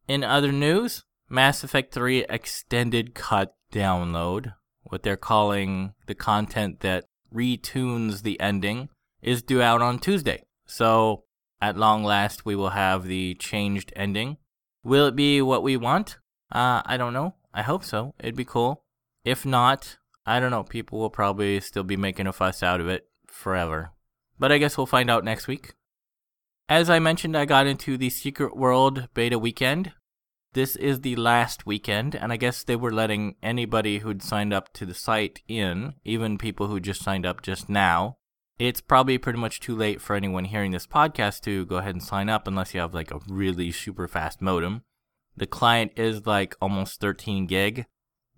In 0.07 0.23
other 0.23 0.51
news, 0.51 1.03
Mass 1.29 1.63
Effect 1.63 1.93
3 1.93 2.25
Extended 2.29 3.15
Cut 3.15 3.55
Download, 3.71 4.53
what 4.83 5.03
they're 5.03 5.17
calling 5.17 5.93
the 6.05 6.15
content 6.15 6.81
that 6.81 7.05
retunes 7.33 8.23
the 8.23 8.39
ending, 8.39 8.89
is 9.21 9.41
due 9.41 9.61
out 9.61 9.81
on 9.81 9.99
Tuesday. 9.99 10.43
So, 10.65 11.23
at 11.61 11.77
long 11.77 12.03
last, 12.03 12.45
we 12.45 12.55
will 12.55 12.71
have 12.71 13.05
the 13.05 13.35
changed 13.35 13.93
ending. 13.95 14.37
Will 14.83 15.07
it 15.07 15.15
be 15.15 15.41
what 15.41 15.63
we 15.63 15.77
want? 15.77 16.17
Uh, 16.53 16.83
I 16.85 16.97
don't 16.97 17.13
know. 17.13 17.33
I 17.53 17.63
hope 17.63 17.83
so. 17.83 18.13
It'd 18.19 18.35
be 18.35 18.45
cool. 18.45 18.83
If 19.25 19.45
not, 19.45 19.97
I 20.25 20.39
don't 20.39 20.51
know. 20.51 20.63
People 20.63 20.99
will 20.99 21.09
probably 21.09 21.59
still 21.59 21.83
be 21.83 21.97
making 21.97 22.27
a 22.27 22.33
fuss 22.33 22.61
out 22.61 22.79
of 22.79 22.87
it 22.87 23.07
forever. 23.27 23.91
But 24.37 24.51
I 24.51 24.59
guess 24.59 24.77
we'll 24.77 24.85
find 24.85 25.09
out 25.09 25.23
next 25.23 25.47
week. 25.47 25.73
As 26.69 26.89
I 26.89 26.99
mentioned, 26.99 27.35
I 27.35 27.45
got 27.45 27.67
into 27.67 27.97
the 27.97 28.09
Secret 28.09 28.55
World 28.55 29.09
beta 29.13 29.39
weekend. 29.39 29.93
This 30.53 30.75
is 30.75 31.01
the 31.01 31.15
last 31.15 31.65
weekend, 31.65 32.15
and 32.15 32.31
I 32.31 32.37
guess 32.37 32.63
they 32.63 32.75
were 32.75 32.93
letting 32.93 33.35
anybody 33.41 33.99
who'd 33.99 34.21
signed 34.21 34.53
up 34.53 34.71
to 34.73 34.85
the 34.85 34.93
site 34.93 35.41
in, 35.47 35.95
even 36.05 36.37
people 36.37 36.67
who 36.67 36.79
just 36.79 37.01
signed 37.01 37.25
up 37.25 37.41
just 37.41 37.69
now. 37.69 38.17
It's 38.59 38.79
probably 38.79 39.17
pretty 39.17 39.39
much 39.39 39.59
too 39.59 39.75
late 39.75 39.99
for 39.99 40.15
anyone 40.15 40.45
hearing 40.45 40.71
this 40.71 40.85
podcast 40.85 41.41
to 41.41 41.65
go 41.65 41.77
ahead 41.77 41.95
and 41.95 42.03
sign 42.03 42.29
up 42.29 42.47
unless 42.47 42.75
you 42.75 42.79
have 42.81 42.93
like 42.93 43.09
a 43.09 43.19
really 43.27 43.71
super 43.71 44.07
fast 44.07 44.41
modem. 44.43 44.83
The 45.35 45.47
client 45.47 45.93
is 45.95 46.25
like 46.25 46.55
almost 46.61 46.99
13 46.99 47.47
gig. 47.47 47.85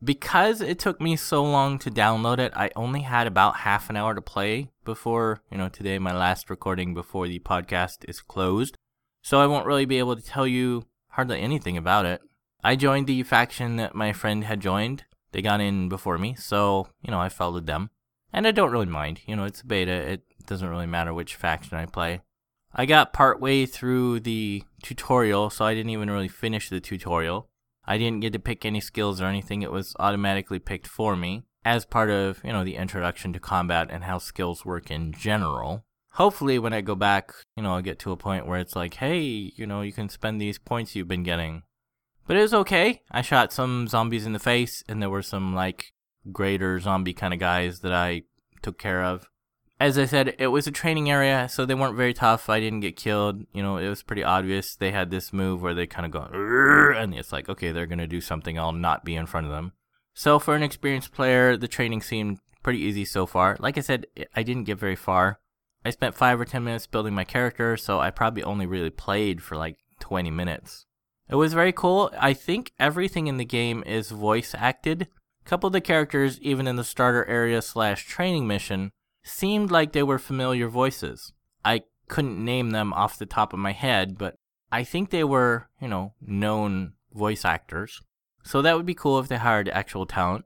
Because 0.03 0.61
it 0.61 0.77
took 0.77 1.01
me 1.01 1.15
so 1.15 1.43
long 1.43 1.79
to 1.79 1.89
download 1.89 2.37
it, 2.39 2.53
I 2.55 2.69
only 2.75 3.01
had 3.01 3.27
about 3.27 3.57
half 3.57 3.89
an 3.89 3.95
hour 3.95 4.13
to 4.13 4.21
play 4.21 4.69
before, 4.83 5.41
you 5.49 5.57
know, 5.57 5.69
today, 5.69 5.97
my 5.99 6.15
last 6.15 6.49
recording 6.49 6.93
before 6.93 7.27
the 7.27 7.39
podcast 7.39 8.07
is 8.07 8.21
closed. 8.21 8.77
So 9.23 9.39
I 9.39 9.47
won't 9.47 9.65
really 9.65 9.85
be 9.85 9.97
able 9.97 10.15
to 10.15 10.21
tell 10.21 10.45
you 10.45 10.85
hardly 11.09 11.39
anything 11.39 11.77
about 11.77 12.05
it. 12.05 12.21
I 12.63 12.75
joined 12.75 13.07
the 13.07 13.23
faction 13.23 13.77
that 13.77 13.95
my 13.95 14.13
friend 14.13 14.43
had 14.43 14.59
joined. 14.59 15.05
They 15.31 15.41
got 15.41 15.61
in 15.61 15.89
before 15.89 16.17
me, 16.17 16.35
so, 16.35 16.87
you 17.01 17.11
know, 17.11 17.19
I 17.19 17.29
followed 17.29 17.65
them. 17.65 17.89
And 18.31 18.45
I 18.45 18.51
don't 18.51 18.71
really 18.71 18.85
mind. 18.85 19.21
You 19.25 19.35
know, 19.35 19.45
it's 19.45 19.61
a 19.61 19.65
beta. 19.65 19.91
It 19.91 20.23
doesn't 20.45 20.69
really 20.69 20.87
matter 20.87 21.13
which 21.13 21.35
faction 21.35 21.77
I 21.77 21.85
play. 21.85 22.21
I 22.77 22.85
got 22.85 23.13
partway 23.13 23.65
through 23.65 24.19
the 24.19 24.63
tutorial, 24.83 25.49
so 25.49 25.63
I 25.63 25.73
didn't 25.73 25.91
even 25.91 26.09
really 26.09 26.27
finish 26.27 26.69
the 26.69 26.81
tutorial. 26.81 27.47
I 27.85 27.97
didn't 27.97 28.19
get 28.19 28.33
to 28.33 28.39
pick 28.39 28.65
any 28.65 28.81
skills 28.81 29.21
or 29.21 29.25
anything. 29.25 29.61
It 29.61 29.71
was 29.71 29.95
automatically 29.97 30.59
picked 30.59 30.87
for 30.87 31.15
me 31.15 31.45
as 31.63 31.85
part 31.85 32.09
of, 32.09 32.41
you 32.43 32.51
know, 32.51 32.65
the 32.65 32.75
introduction 32.75 33.31
to 33.31 33.39
combat 33.39 33.87
and 33.91 34.03
how 34.03 34.17
skills 34.17 34.65
work 34.65 34.91
in 34.91 35.13
general. 35.13 35.85
Hopefully 36.13 36.59
when 36.59 36.73
I 36.73 36.81
go 36.81 36.95
back, 36.95 37.31
you 37.55 37.63
know, 37.63 37.75
I'll 37.75 37.81
get 37.81 37.99
to 37.99 38.11
a 38.11 38.17
point 38.17 38.45
where 38.45 38.59
it's 38.59 38.75
like, 38.75 38.95
hey, 38.95 39.21
you 39.21 39.65
know, 39.65 39.81
you 39.81 39.93
can 39.93 40.09
spend 40.09 40.41
these 40.41 40.59
points 40.59 40.95
you've 40.95 41.07
been 41.07 41.23
getting. 41.23 41.63
But 42.27 42.35
it 42.37 42.41
was 42.41 42.53
okay. 42.53 43.03
I 43.09 43.21
shot 43.21 43.53
some 43.53 43.87
zombies 43.87 44.25
in 44.25 44.33
the 44.33 44.39
face 44.39 44.83
and 44.89 45.01
there 45.01 45.09
were 45.09 45.21
some 45.21 45.55
like 45.55 45.93
greater 46.31 46.79
zombie 46.79 47.13
kind 47.13 47.33
of 47.33 47.39
guys 47.39 47.79
that 47.81 47.93
I 47.93 48.23
took 48.61 48.77
care 48.77 49.03
of 49.03 49.29
as 49.79 49.97
I 49.97 50.05
said, 50.05 50.35
it 50.39 50.47
was 50.47 50.67
a 50.67 50.71
training 50.71 51.09
area, 51.09 51.49
so 51.49 51.65
they 51.65 51.75
weren't 51.75 51.97
very 51.97 52.13
tough. 52.13 52.49
I 52.49 52.59
didn't 52.59 52.79
get 52.79 52.95
killed. 52.95 53.45
You 53.53 53.61
know, 53.61 53.77
it 53.77 53.89
was 53.89 54.03
pretty 54.03 54.23
obvious. 54.23 54.75
They 54.75 54.91
had 54.91 55.11
this 55.11 55.33
move 55.33 55.61
where 55.61 55.73
they 55.73 55.85
kind 55.85 56.05
of 56.05 56.11
go, 56.11 56.93
and 56.95 57.13
it's 57.13 57.33
like, 57.33 57.49
okay, 57.49 57.71
they're 57.71 57.85
going 57.85 57.99
to 57.99 58.07
do 58.07 58.21
something. 58.21 58.57
I'll 58.57 58.71
not 58.71 59.03
be 59.03 59.15
in 59.15 59.25
front 59.25 59.47
of 59.47 59.51
them. 59.51 59.73
So, 60.13 60.39
for 60.39 60.55
an 60.55 60.63
experienced 60.63 61.11
player, 61.11 61.57
the 61.57 61.67
training 61.67 62.01
seemed 62.01 62.39
pretty 62.63 62.79
easy 62.79 63.03
so 63.03 63.25
far. 63.25 63.57
Like 63.59 63.77
I 63.77 63.81
said, 63.81 64.07
I 64.33 64.43
didn't 64.43 64.63
get 64.63 64.79
very 64.79 64.95
far. 64.95 65.39
I 65.83 65.89
spent 65.89 66.15
five 66.15 66.39
or 66.39 66.45
ten 66.45 66.63
minutes 66.63 66.87
building 66.87 67.13
my 67.13 67.25
character, 67.25 67.75
so 67.75 67.99
I 67.99 68.11
probably 68.11 68.43
only 68.43 68.65
really 68.65 68.89
played 68.89 69.43
for 69.43 69.57
like 69.57 69.77
20 69.99 70.31
minutes. 70.31 70.85
It 71.29 71.35
was 71.35 71.53
very 71.53 71.73
cool. 71.73 72.11
I 72.19 72.33
think 72.33 72.71
everything 72.79 73.27
in 73.27 73.37
the 73.37 73.45
game 73.45 73.83
is 73.85 74.09
voice 74.09 74.55
acted. 74.57 75.07
A 75.45 75.49
couple 75.49 75.67
of 75.67 75.73
the 75.73 75.81
characters, 75.81 76.39
even 76.39 76.65
in 76.65 76.75
the 76.75 76.83
starter 76.83 77.25
area 77.25 77.61
slash 77.61 78.05
training 78.07 78.47
mission, 78.47 78.91
seemed 79.25 79.71
like 79.71 79.91
they 79.91 80.03
were 80.03 80.19
familiar 80.19 80.69
voices. 80.69 81.33
I 81.65 81.81
couldn't 82.07 82.43
name 82.43 82.69
them 82.69 82.93
off 82.93 83.17
the 83.17 83.25
top 83.25 83.51
of 83.51 83.59
my 83.59 83.71
head, 83.71 84.17
but 84.17 84.35
I 84.71 84.83
think 84.83 85.09
they 85.09 85.23
were, 85.23 85.67
you 85.81 85.87
know, 85.87 86.13
known 86.21 86.93
voice 87.13 87.43
actors. 87.43 88.01
So 88.43 88.61
that 88.61 88.77
would 88.77 88.85
be 88.85 88.93
cool 88.93 89.17
if 89.19 89.27
they 89.27 89.37
hired 89.37 89.67
actual 89.69 90.05
talent. 90.05 90.45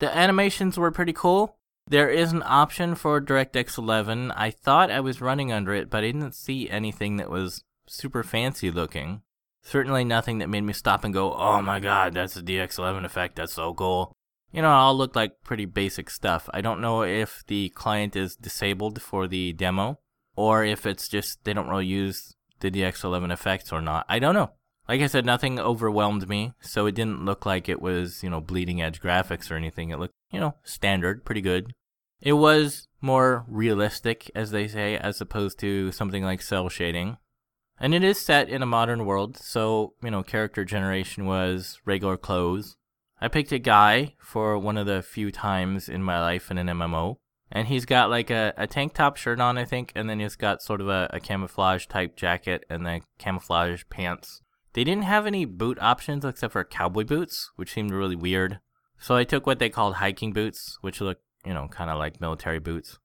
The 0.00 0.14
animations 0.14 0.76
were 0.76 0.90
pretty 0.90 1.12
cool. 1.12 1.56
There 1.86 2.10
is 2.10 2.32
an 2.32 2.42
option 2.44 2.96
for 2.96 3.20
DirectX 3.20 3.78
11. 3.78 4.32
I 4.32 4.50
thought 4.50 4.90
I 4.90 5.00
was 5.00 5.20
running 5.20 5.52
under 5.52 5.72
it, 5.72 5.88
but 5.88 5.98
I 5.98 6.08
didn't 6.08 6.34
see 6.34 6.68
anything 6.68 7.16
that 7.16 7.30
was 7.30 7.64
super 7.86 8.22
fancy 8.22 8.70
looking. 8.70 9.22
Certainly 9.62 10.04
nothing 10.04 10.38
that 10.38 10.48
made 10.48 10.62
me 10.62 10.72
stop 10.72 11.04
and 11.04 11.14
go, 11.14 11.32
oh 11.34 11.62
my 11.62 11.78
god, 11.78 12.14
that's 12.14 12.36
a 12.36 12.42
DX11 12.42 13.04
effect, 13.04 13.36
that's 13.36 13.54
so 13.54 13.72
cool 13.74 14.12
you 14.52 14.62
know, 14.62 14.68
it 14.68 14.72
all 14.72 14.96
look 14.96 15.14
like 15.14 15.42
pretty 15.44 15.64
basic 15.64 16.10
stuff. 16.10 16.48
I 16.52 16.60
don't 16.60 16.80
know 16.80 17.02
if 17.02 17.44
the 17.46 17.68
client 17.70 18.16
is 18.16 18.36
disabled 18.36 19.02
for 19.02 19.26
the 19.26 19.52
demo 19.52 19.98
or 20.36 20.64
if 20.64 20.86
it's 20.86 21.08
just 21.08 21.44
they 21.44 21.52
don't 21.52 21.68
really 21.68 21.86
use 21.86 22.36
the 22.60 22.70
DX11 22.70 23.32
effects 23.32 23.72
or 23.72 23.80
not. 23.80 24.06
I 24.08 24.18
don't 24.18 24.34
know. 24.34 24.50
Like 24.88 25.02
I 25.02 25.06
said, 25.06 25.26
nothing 25.26 25.60
overwhelmed 25.60 26.28
me, 26.28 26.54
so 26.60 26.86
it 26.86 26.94
didn't 26.94 27.24
look 27.24 27.44
like 27.44 27.68
it 27.68 27.82
was, 27.82 28.22
you 28.22 28.30
know, 28.30 28.40
bleeding 28.40 28.80
edge 28.80 29.02
graphics 29.02 29.50
or 29.50 29.56
anything. 29.56 29.90
It 29.90 29.98
looked, 29.98 30.14
you 30.32 30.40
know, 30.40 30.54
standard, 30.64 31.26
pretty 31.26 31.42
good. 31.42 31.74
It 32.22 32.32
was 32.32 32.88
more 33.02 33.44
realistic, 33.48 34.30
as 34.34 34.50
they 34.50 34.66
say, 34.66 34.96
as 34.96 35.20
opposed 35.20 35.58
to 35.58 35.92
something 35.92 36.24
like 36.24 36.40
cel 36.40 36.70
shading. 36.70 37.18
And 37.78 37.94
it 37.94 38.02
is 38.02 38.18
set 38.18 38.48
in 38.48 38.62
a 38.62 38.66
modern 38.66 39.04
world, 39.04 39.36
so, 39.36 39.92
you 40.02 40.10
know, 40.10 40.22
character 40.22 40.64
generation 40.64 41.26
was 41.26 41.78
regular 41.84 42.16
clothes. 42.16 42.77
I 43.20 43.28
picked 43.28 43.52
a 43.52 43.58
guy 43.58 44.14
for 44.20 44.58
one 44.58 44.78
of 44.78 44.86
the 44.86 45.02
few 45.02 45.32
times 45.32 45.88
in 45.88 46.02
my 46.02 46.20
life 46.20 46.50
in 46.50 46.58
an 46.58 46.68
MMO. 46.68 47.16
And 47.50 47.66
he's 47.66 47.86
got 47.86 48.10
like 48.10 48.30
a, 48.30 48.52
a 48.56 48.66
tank 48.66 48.94
top 48.94 49.16
shirt 49.16 49.40
on, 49.40 49.56
I 49.56 49.64
think, 49.64 49.92
and 49.94 50.08
then 50.08 50.20
he's 50.20 50.36
got 50.36 50.62
sort 50.62 50.80
of 50.80 50.88
a, 50.88 51.08
a 51.12 51.20
camouflage 51.20 51.86
type 51.86 52.14
jacket 52.14 52.64
and 52.68 52.84
then 52.84 53.00
camouflage 53.18 53.84
pants. 53.88 54.42
They 54.74 54.84
didn't 54.84 55.04
have 55.04 55.26
any 55.26 55.44
boot 55.46 55.78
options 55.80 56.24
except 56.24 56.52
for 56.52 56.62
cowboy 56.62 57.04
boots, 57.04 57.50
which 57.56 57.72
seemed 57.72 57.90
really 57.90 58.16
weird. 58.16 58.60
So 58.98 59.16
I 59.16 59.24
took 59.24 59.46
what 59.46 59.58
they 59.58 59.70
called 59.70 59.94
hiking 59.94 60.32
boots, 60.32 60.78
which 60.82 61.00
look, 61.00 61.18
you 61.44 61.54
know, 61.54 61.68
kind 61.68 61.90
of 61.90 61.98
like 61.98 62.20
military 62.20 62.58
boots. 62.58 62.98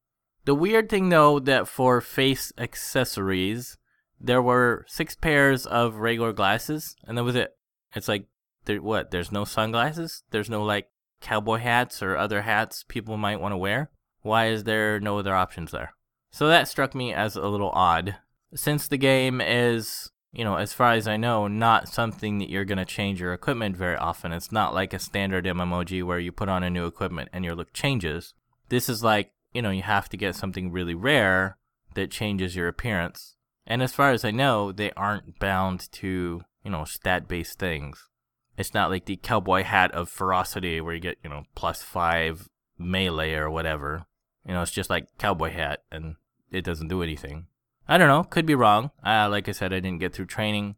The 0.46 0.56
weird 0.56 0.90
thing 0.90 1.10
though 1.10 1.40
that 1.40 1.68
for 1.68 2.02
face 2.02 2.52
accessories, 2.58 3.78
there 4.20 4.42
were 4.42 4.86
six 4.88 5.16
pairs 5.16 5.66
of 5.66 5.96
regular 5.96 6.34
glasses, 6.34 6.96
and 7.08 7.18
that 7.18 7.24
was 7.24 7.36
it. 7.36 7.56
It's 7.96 8.08
like, 8.08 8.26
there, 8.66 8.82
what? 8.82 9.12
There's 9.12 9.32
no 9.32 9.46
sunglasses. 9.46 10.24
There's 10.32 10.50
no 10.50 10.64
like 10.64 10.90
cowboy 11.22 11.58
hats 11.58 12.04
or 12.04 12.18
other 12.18 12.42
hats 12.42 12.84
people 12.88 13.18
might 13.18 13.40
want 13.40 13.54
to 13.54 13.58
wear. 13.58 13.90
Why 14.22 14.48
is 14.48 14.64
there 14.64 15.00
no 15.00 15.20
other 15.20 15.36
options 15.36 15.72
there? 15.72 15.94
So 16.32 16.48
that 16.48 16.68
struck 16.68 16.96
me 16.96 17.14
as 17.14 17.36
a 17.36 17.48
little 17.48 17.72
odd. 17.72 18.18
Since 18.56 18.88
the 18.88 18.98
game 18.98 19.42
is, 19.42 20.12
you 20.32 20.44
know, 20.44 20.56
as 20.56 20.74
far 20.74 20.94
as 20.94 21.08
I 21.08 21.18
know, 21.18 21.48
not 21.48 21.88
something 21.88 22.40
that 22.40 22.50
you're 22.50 22.66
going 22.66 22.78
to 22.78 22.86
change 22.86 23.20
your 23.20 23.34
equipment 23.34 23.78
very 23.78 23.96
often. 23.96 24.32
It's 24.32 24.52
not 24.52 24.74
like 24.74 24.94
a 24.94 25.00
standard 25.00 25.46
MMOG 25.46 26.04
where 26.04 26.20
you 26.20 26.32
put 26.32 26.50
on 26.50 26.64
a 26.64 26.70
new 26.70 26.86
equipment 26.86 27.30
and 27.34 27.46
your 27.46 27.56
look 27.56 27.74
changes. 27.74 28.34
This 28.70 28.90
is 28.90 29.04
like, 29.04 29.32
you 29.54 29.62
know, 29.62 29.70
you 29.70 29.84
have 29.84 30.10
to 30.10 30.18
get 30.18 30.36
something 30.36 30.72
really 30.72 30.96
rare 30.96 31.58
that 31.96 32.12
changes 32.12 32.56
your 32.56 32.68
appearance. 32.68 33.36
And 33.68 33.84
as 33.84 33.94
far 33.94 34.12
as 34.12 34.26
I 34.26 34.32
know, 34.32 34.72
they 34.72 34.92
aren't 34.94 35.40
bound 35.40 35.92
to, 35.94 36.42
you 36.64 36.72
know, 36.72 36.84
stat 36.86 37.28
based 37.28 37.60
things. 37.60 38.10
It's 38.58 38.74
not 38.74 38.90
like 38.90 39.06
the 39.06 39.18
cowboy 39.18 39.64
hat 39.64 39.92
of 39.92 40.10
ferocity 40.10 40.80
where 40.80 40.94
you 40.94 41.00
get, 41.00 41.18
you 41.24 41.30
know, 41.30 41.44
plus 41.56 41.82
five 41.82 42.50
melee 42.78 43.34
or 43.34 43.50
whatever. 43.50 44.06
You 44.46 44.54
know, 44.54 44.62
it's 44.62 44.72
just 44.72 44.90
like 44.90 45.18
cowboy 45.18 45.52
hat 45.52 45.84
and 45.92 46.16
it 46.52 46.64
doesn't 46.64 46.88
do 46.88 47.02
anything. 47.02 47.48
I 47.88 47.98
don't 47.98 48.08
know, 48.08 48.24
could 48.24 48.46
be 48.46 48.56
wrong. 48.56 48.92
Uh, 49.06 49.28
like 49.30 49.50
I 49.50 49.52
said, 49.52 49.74
I 49.74 49.80
didn't 49.80 50.00
get 50.00 50.14
through 50.14 50.28
training. 50.28 50.76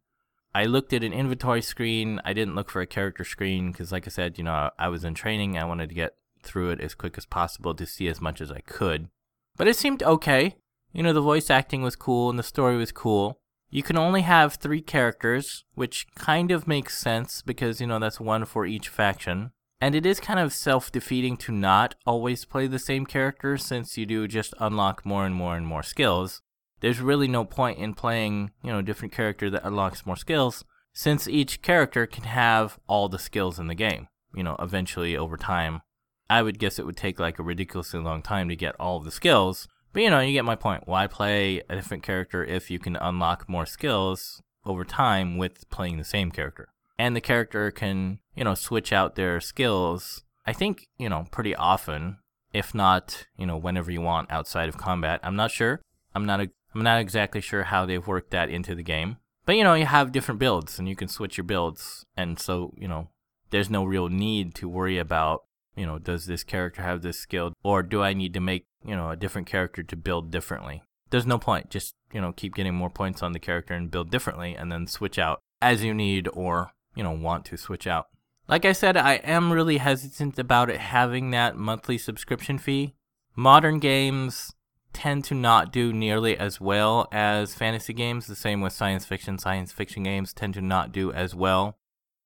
I 0.54 0.66
looked 0.66 0.94
at 0.94 1.04
an 1.04 1.14
inventory 1.14 1.62
screen. 1.62 2.22
I 2.24 2.32
didn't 2.34 2.56
look 2.56 2.70
for 2.70 2.82
a 2.82 2.88
character 2.88 3.26
screen 3.26 3.72
because, 3.72 3.92
like 3.92 4.08
I 4.08 4.10
said, 4.10 4.38
you 4.38 4.44
know, 4.46 4.72
I 4.80 4.88
was 4.88 5.04
in 5.04 5.14
training. 5.14 5.58
I 5.58 5.66
wanted 5.66 5.90
to 5.90 5.96
get 5.96 6.16
through 6.42 6.70
it 6.70 6.80
as 6.80 6.96
quick 6.96 7.18
as 7.18 7.26
possible 7.26 7.76
to 7.76 7.86
see 7.86 8.08
as 8.08 8.22
much 8.22 8.40
as 8.40 8.52
I 8.52 8.62
could. 8.62 9.10
But 9.58 9.68
it 9.68 9.76
seemed 9.76 10.02
okay. 10.02 10.56
You 10.94 11.04
know, 11.04 11.12
the 11.12 11.22
voice 11.22 11.50
acting 11.50 11.82
was 11.82 11.98
cool 11.98 12.30
and 12.30 12.40
the 12.40 12.44
story 12.44 12.78
was 12.78 12.94
cool. 12.94 13.42
You 13.76 13.84
can 13.84 13.98
only 13.98 14.22
have 14.22 14.54
three 14.54 14.80
characters, 14.80 15.66
which 15.74 16.08
kind 16.16 16.50
of 16.50 16.66
makes 16.66 16.98
sense 16.98 17.42
because, 17.42 17.82
you 17.82 17.88
know, 17.88 18.00
that's 18.00 18.22
one 18.22 18.46
for 18.46 18.66
each 18.66 18.88
faction. 18.88 19.52
And 19.82 19.94
it 19.94 20.06
is 20.06 20.22
kind 20.22 20.40
of 20.40 20.54
self 20.54 20.94
defeating 20.94 21.36
to 21.40 21.52
not 21.52 21.94
always 22.06 22.46
play 22.46 22.68
the 22.68 22.80
same 22.80 23.06
character 23.06 23.58
since 23.58 23.98
you 23.98 24.06
do 24.06 24.30
just 24.30 24.54
unlock 24.62 25.06
more 25.06 25.26
and 25.26 25.36
more 25.36 25.58
and 25.58 25.68
more 25.68 25.84
skills. 25.84 26.42
There's 26.80 27.02
really 27.02 27.28
no 27.28 27.44
point 27.44 27.78
in 27.78 27.96
playing, 27.96 28.52
you 28.64 28.72
know, 28.72 28.82
different 28.82 29.14
character 29.14 29.50
that 29.50 29.66
unlocks 29.66 30.06
more 30.06 30.16
skills 30.16 30.64
since 30.94 31.28
each 31.28 31.62
character 31.62 32.08
can 32.08 32.24
have 32.24 32.80
all 32.88 33.10
the 33.10 33.20
skills 33.20 33.60
in 33.60 33.68
the 33.68 33.76
game, 33.76 34.08
you 34.34 34.44
know, 34.44 34.56
eventually 34.58 35.18
over 35.18 35.36
time. 35.36 35.82
I 36.30 36.44
would 36.44 36.60
guess 36.60 36.80
it 36.80 36.86
would 36.86 36.96
take 36.96 37.20
like 37.20 37.40
a 37.40 37.44
ridiculously 37.44 38.00
long 38.00 38.22
time 38.22 38.48
to 38.48 38.56
get 38.56 38.80
all 38.80 38.96
of 38.96 39.04
the 39.04 39.12
skills. 39.12 39.68
But 39.96 40.04
you 40.04 40.10
know, 40.10 40.20
you 40.20 40.34
get 40.34 40.44
my 40.44 40.58
point. 40.58 40.90
Why 40.90 41.08
play 41.08 41.62
a 41.70 41.76
different 41.76 42.04
character 42.04 42.44
if 42.44 42.70
you 42.70 42.80
can 42.80 42.98
unlock 42.98 43.48
more 43.48 43.66
skills 43.66 44.42
over 44.66 44.84
time 44.84 45.38
with 45.38 45.70
playing 45.70 45.98
the 45.98 46.04
same 46.04 46.32
character? 46.32 46.68
And 47.00 47.16
the 47.16 47.22
character 47.22 47.72
can, 47.72 48.20
you 48.36 48.44
know, 48.44 48.56
switch 48.56 48.92
out 48.92 49.16
their 49.16 49.40
skills, 49.40 50.26
I 50.46 50.52
think, 50.52 50.90
you 50.98 51.08
know, 51.08 51.28
pretty 51.32 51.56
often, 51.56 52.18
if 52.52 52.76
not, 52.76 53.28
you 53.38 53.46
know, 53.46 53.56
whenever 53.56 53.90
you 53.90 54.02
want 54.02 54.30
outside 54.30 54.68
of 54.68 54.76
combat. 54.76 55.22
I'm 55.24 55.38
not 55.38 55.52
sure. 55.52 55.80
I'm 56.14 56.26
not 56.26 56.42
a, 56.42 56.50
I'm 56.74 56.84
not 56.84 57.00
exactly 57.00 57.40
sure 57.40 57.64
how 57.64 57.86
they've 57.86 58.06
worked 58.06 58.32
that 58.32 58.50
into 58.50 58.76
the 58.76 58.84
game. 58.84 59.16
But 59.46 59.56
you 59.56 59.64
know, 59.64 59.76
you 59.76 59.86
have 59.86 60.12
different 60.12 60.40
builds 60.40 60.78
and 60.78 60.90
you 60.90 60.98
can 60.98 61.08
switch 61.08 61.38
your 61.38 61.46
builds. 61.46 62.06
And 62.18 62.38
so, 62.38 62.74
you 62.78 62.90
know, 62.90 63.12
there's 63.50 63.70
no 63.70 63.86
real 63.86 64.10
need 64.10 64.56
to 64.56 64.68
worry 64.68 64.98
about, 64.98 65.44
you 65.76 65.86
know, 65.86 66.00
does 66.00 66.26
this 66.26 66.44
character 66.44 66.82
have 66.82 67.02
this 67.02 67.20
skill 67.20 67.54
or 67.64 67.84
do 67.84 68.02
I 68.02 68.14
need 68.14 68.34
to 68.34 68.40
make, 68.40 68.66
you 68.86 68.96
know, 68.96 69.10
a 69.10 69.16
different 69.16 69.48
character 69.48 69.84
to 69.84 69.96
build 69.96 70.32
differently? 70.32 70.84
There's 71.10 71.26
no 71.26 71.38
point. 71.38 71.70
Just, 71.70 71.96
you 72.12 72.22
know, 72.22 72.34
keep 72.34 72.56
getting 72.56 72.76
more 72.76 72.90
points 72.90 73.22
on 73.22 73.32
the 73.32 73.40
character 73.40 73.74
and 73.74 73.92
build 73.92 74.10
differently 74.10 74.56
and 74.56 74.72
then 74.72 74.88
switch 74.88 75.20
out 75.20 75.42
as 75.62 75.84
you 75.84 75.94
need 75.94 76.28
or 76.34 76.72
you 76.96 77.04
know, 77.04 77.12
want 77.12 77.46
to 77.46 77.58
switch 77.58 77.86
out. 77.86 78.08
Like 78.48 78.66
I 78.66 78.72
said, 78.72 78.96
I 78.96 79.16
am 79.16 79.52
really 79.52 79.78
hesitant 79.78 80.40
about 80.40 80.70
it 80.70 80.78
having 80.78 81.32
that 81.32 81.58
monthly 81.58 81.98
subscription 81.98 82.58
fee. 82.58 82.94
Modern 83.36 83.80
games 83.80 84.54
tend 84.94 85.26
to 85.26 85.36
not 85.36 85.74
do 85.74 85.92
nearly 85.92 86.38
as 86.38 86.62
well 86.62 87.08
as 87.12 87.54
fantasy 87.54 87.92
games. 87.92 88.28
The 88.28 88.36
same 88.36 88.62
with 88.62 88.72
science 88.72 89.06
fiction. 89.06 89.38
Science 89.38 89.72
fiction 89.72 90.04
games 90.04 90.32
tend 90.34 90.54
to 90.54 90.62
not 90.62 90.92
do 90.92 91.12
as 91.12 91.36
well. 91.36 91.78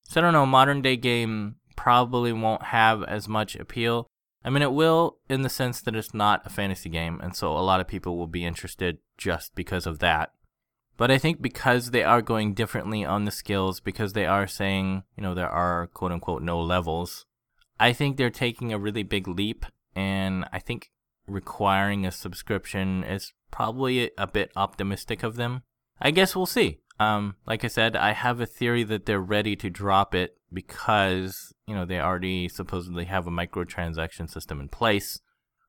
So 0.04 0.22
I 0.22 0.24
don't 0.24 0.34
know, 0.34 0.46
modern 0.46 0.82
day 0.82 0.98
game 0.98 1.56
probably 1.80 2.34
won't 2.34 2.63
have 2.63 3.02
as 3.04 3.30
much 3.30 3.56
appeal. 3.56 4.06
I 4.44 4.50
mean, 4.50 4.62
it 4.62 4.74
will 4.74 5.18
in 5.30 5.44
the 5.44 5.50
sense 5.50 5.80
that 5.80 5.96
it's 5.96 6.13
not 6.13 6.46
a 6.46 6.50
fantasy 6.50 6.89
game, 6.89 7.22
and 7.24 7.34
so 7.34 7.54
a 7.58 7.63
lot 7.63 7.80
of 7.80 7.88
people 7.88 8.18
will 8.18 8.28
be 8.28 8.44
interested 8.44 8.98
just 9.18 9.56
because 9.56 9.88
of 9.88 10.00
that. 10.00 10.34
But 10.98 11.10
I 11.10 11.18
think 11.18 11.42
because 11.42 11.92
they 11.92 12.04
are 12.04 12.22
going 12.22 12.54
differently 12.54 13.06
on 13.06 13.24
the 13.24 13.32
skills, 13.32 13.80
because 13.80 14.12
they 14.12 14.26
are 14.26 14.46
saying, 14.46 15.04
you 15.15 15.24
know, 15.24 15.34
there 15.34 15.50
are 15.50 15.88
quote 15.88 16.12
unquote 16.12 16.42
no 16.42 16.60
levels, 16.60 17.26
I 17.80 17.94
think 17.94 18.18
they're 18.18 18.30
taking 18.30 18.74
a 18.74 18.78
really 18.78 19.04
big 19.04 19.26
leap. 19.26 19.65
And 19.96 20.46
I 20.52 20.60
think 20.60 20.92
requiring 21.28 22.06
a 22.06 22.12
subscription 22.12 23.06
is 23.06 23.32
probably 23.52 24.12
a 24.18 24.28
bit 24.28 24.52
optimistic 24.58 25.24
of 25.24 25.38
them. 25.38 25.63
I 26.02 26.12
guess 26.12 26.36
we'll 26.36 26.46
see. 26.46 26.80
Um, 27.00 27.36
like 27.48 27.64
I 27.64 27.68
said, 27.68 27.96
I 27.96 28.12
have 28.12 28.42
a 28.42 28.46
theory 28.46 28.84
that 28.84 29.06
they're 29.06 29.22
ready 29.22 29.56
to 29.58 29.70
drop 29.70 30.14
it 30.14 30.36
because, 30.52 31.54
you 31.66 31.74
know, 31.74 31.86
they 31.86 32.00
already 32.00 32.50
supposedly 32.50 33.06
have 33.06 33.26
a 33.26 33.32
microtransaction 33.32 34.30
system 34.30 34.60
in 34.60 34.68
place. 34.68 35.22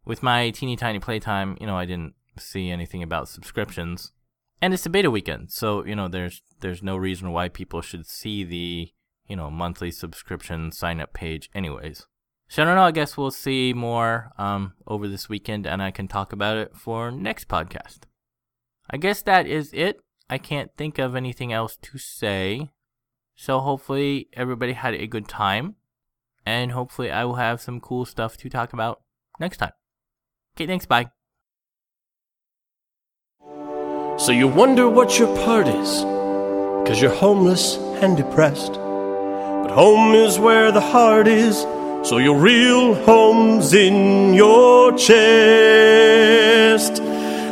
With 0.05 0.23
my 0.23 0.51
teeny 0.51 0.77
tiny 0.77 0.99
playtime, 0.99 1.57
you 1.61 1.67
know, 1.67 1.77
I 1.77 1.85
didn't 1.85 2.15
see 2.39 2.71
anything 2.71 3.03
about 3.03 3.29
subscriptions 3.29 4.13
and 4.63 4.75
it's 4.75 4.87
a 4.87 4.91
beta 4.91 5.11
weekend, 5.11 5.51
so 5.51 5.85
you 5.85 5.95
know 5.95 6.09
there's 6.09 6.43
there's 6.61 6.83
no 6.83 6.97
reason 6.97 7.33
why 7.33 7.49
people 7.49 7.81
should 7.81 8.07
see 8.07 8.45
the 8.45 8.93
you 9.27 9.37
know 9.37 9.51
monthly 9.51 9.91
subscription 9.91 10.71
sign 10.73 11.01
up 11.01 11.13
page 11.13 11.51
anyways. 11.55 12.07
So 12.49 12.63
I 12.63 12.67
don't 12.67 12.75
know. 12.75 12.83
I 12.83 12.91
guess 12.91 13.17
we'll 13.17 13.31
see 13.31 13.73
more 13.73 14.33
um, 14.37 14.75
over 14.87 15.07
this 15.09 15.29
weekend, 15.29 15.67
and 15.67 15.83
I 15.83 15.91
can 15.91 16.09
talk 16.09 16.33
about 16.33 16.57
it 16.57 16.77
for 16.77 17.11
next 17.11 17.49
podcast. 17.49 18.01
I 18.91 18.97
guess 18.97 19.23
that 19.23 19.47
is 19.47 19.73
it. 19.73 20.01
I 20.31 20.39
can't 20.39 20.71
think 20.77 20.99
of 21.01 21.17
anything 21.17 21.53
else 21.53 21.77
to 21.83 21.99
say. 21.99 22.71
So 23.35 23.59
hopefully 23.59 24.29
everybody 24.33 24.75
had 24.75 24.95
a 24.95 25.09
good 25.09 25.27
time, 25.27 25.75
and 26.47 26.71
hopefully 26.71 27.11
I 27.11 27.25
will 27.25 27.35
have 27.35 27.61
some 27.61 27.81
cool 27.81 28.05
stuff 28.05 28.37
to 28.37 28.49
talk 28.49 28.73
about 28.73 29.03
next 29.41 29.57
time. 29.57 29.73
Okay, 30.55 30.67
thanks. 30.69 30.87
Bye. 30.87 31.11
So 34.19 34.31
you 34.31 34.47
wonder 34.47 34.89
what 34.89 35.19
your 35.19 35.35
part 35.45 35.67
is, 35.67 36.03
cause 36.87 37.03
you're 37.03 37.11
homeless 37.15 37.77
and 38.01 38.17
depressed. 38.17 38.75
But 38.75 39.73
home 39.73 40.15
is 40.15 40.39
where 40.39 40.71
the 40.71 40.81
heart 40.81 41.27
is, 41.27 41.57
so 42.09 42.19
your 42.19 42.39
real 42.39 42.95
home's 42.95 43.75
in 43.75 44.35
your 44.35 44.97
chest. 44.97 46.31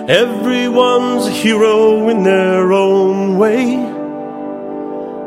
Everyone's 0.08 1.26
a 1.26 1.30
hero 1.30 2.08
in 2.08 2.22
their 2.22 2.72
own 2.72 3.36
way. 3.36 3.76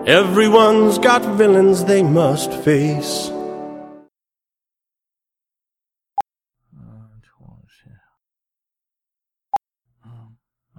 Everyone's 0.08 0.98
got 0.98 1.22
villains 1.38 1.86
they 1.86 2.02
must 2.02 2.52
face. 2.52 3.30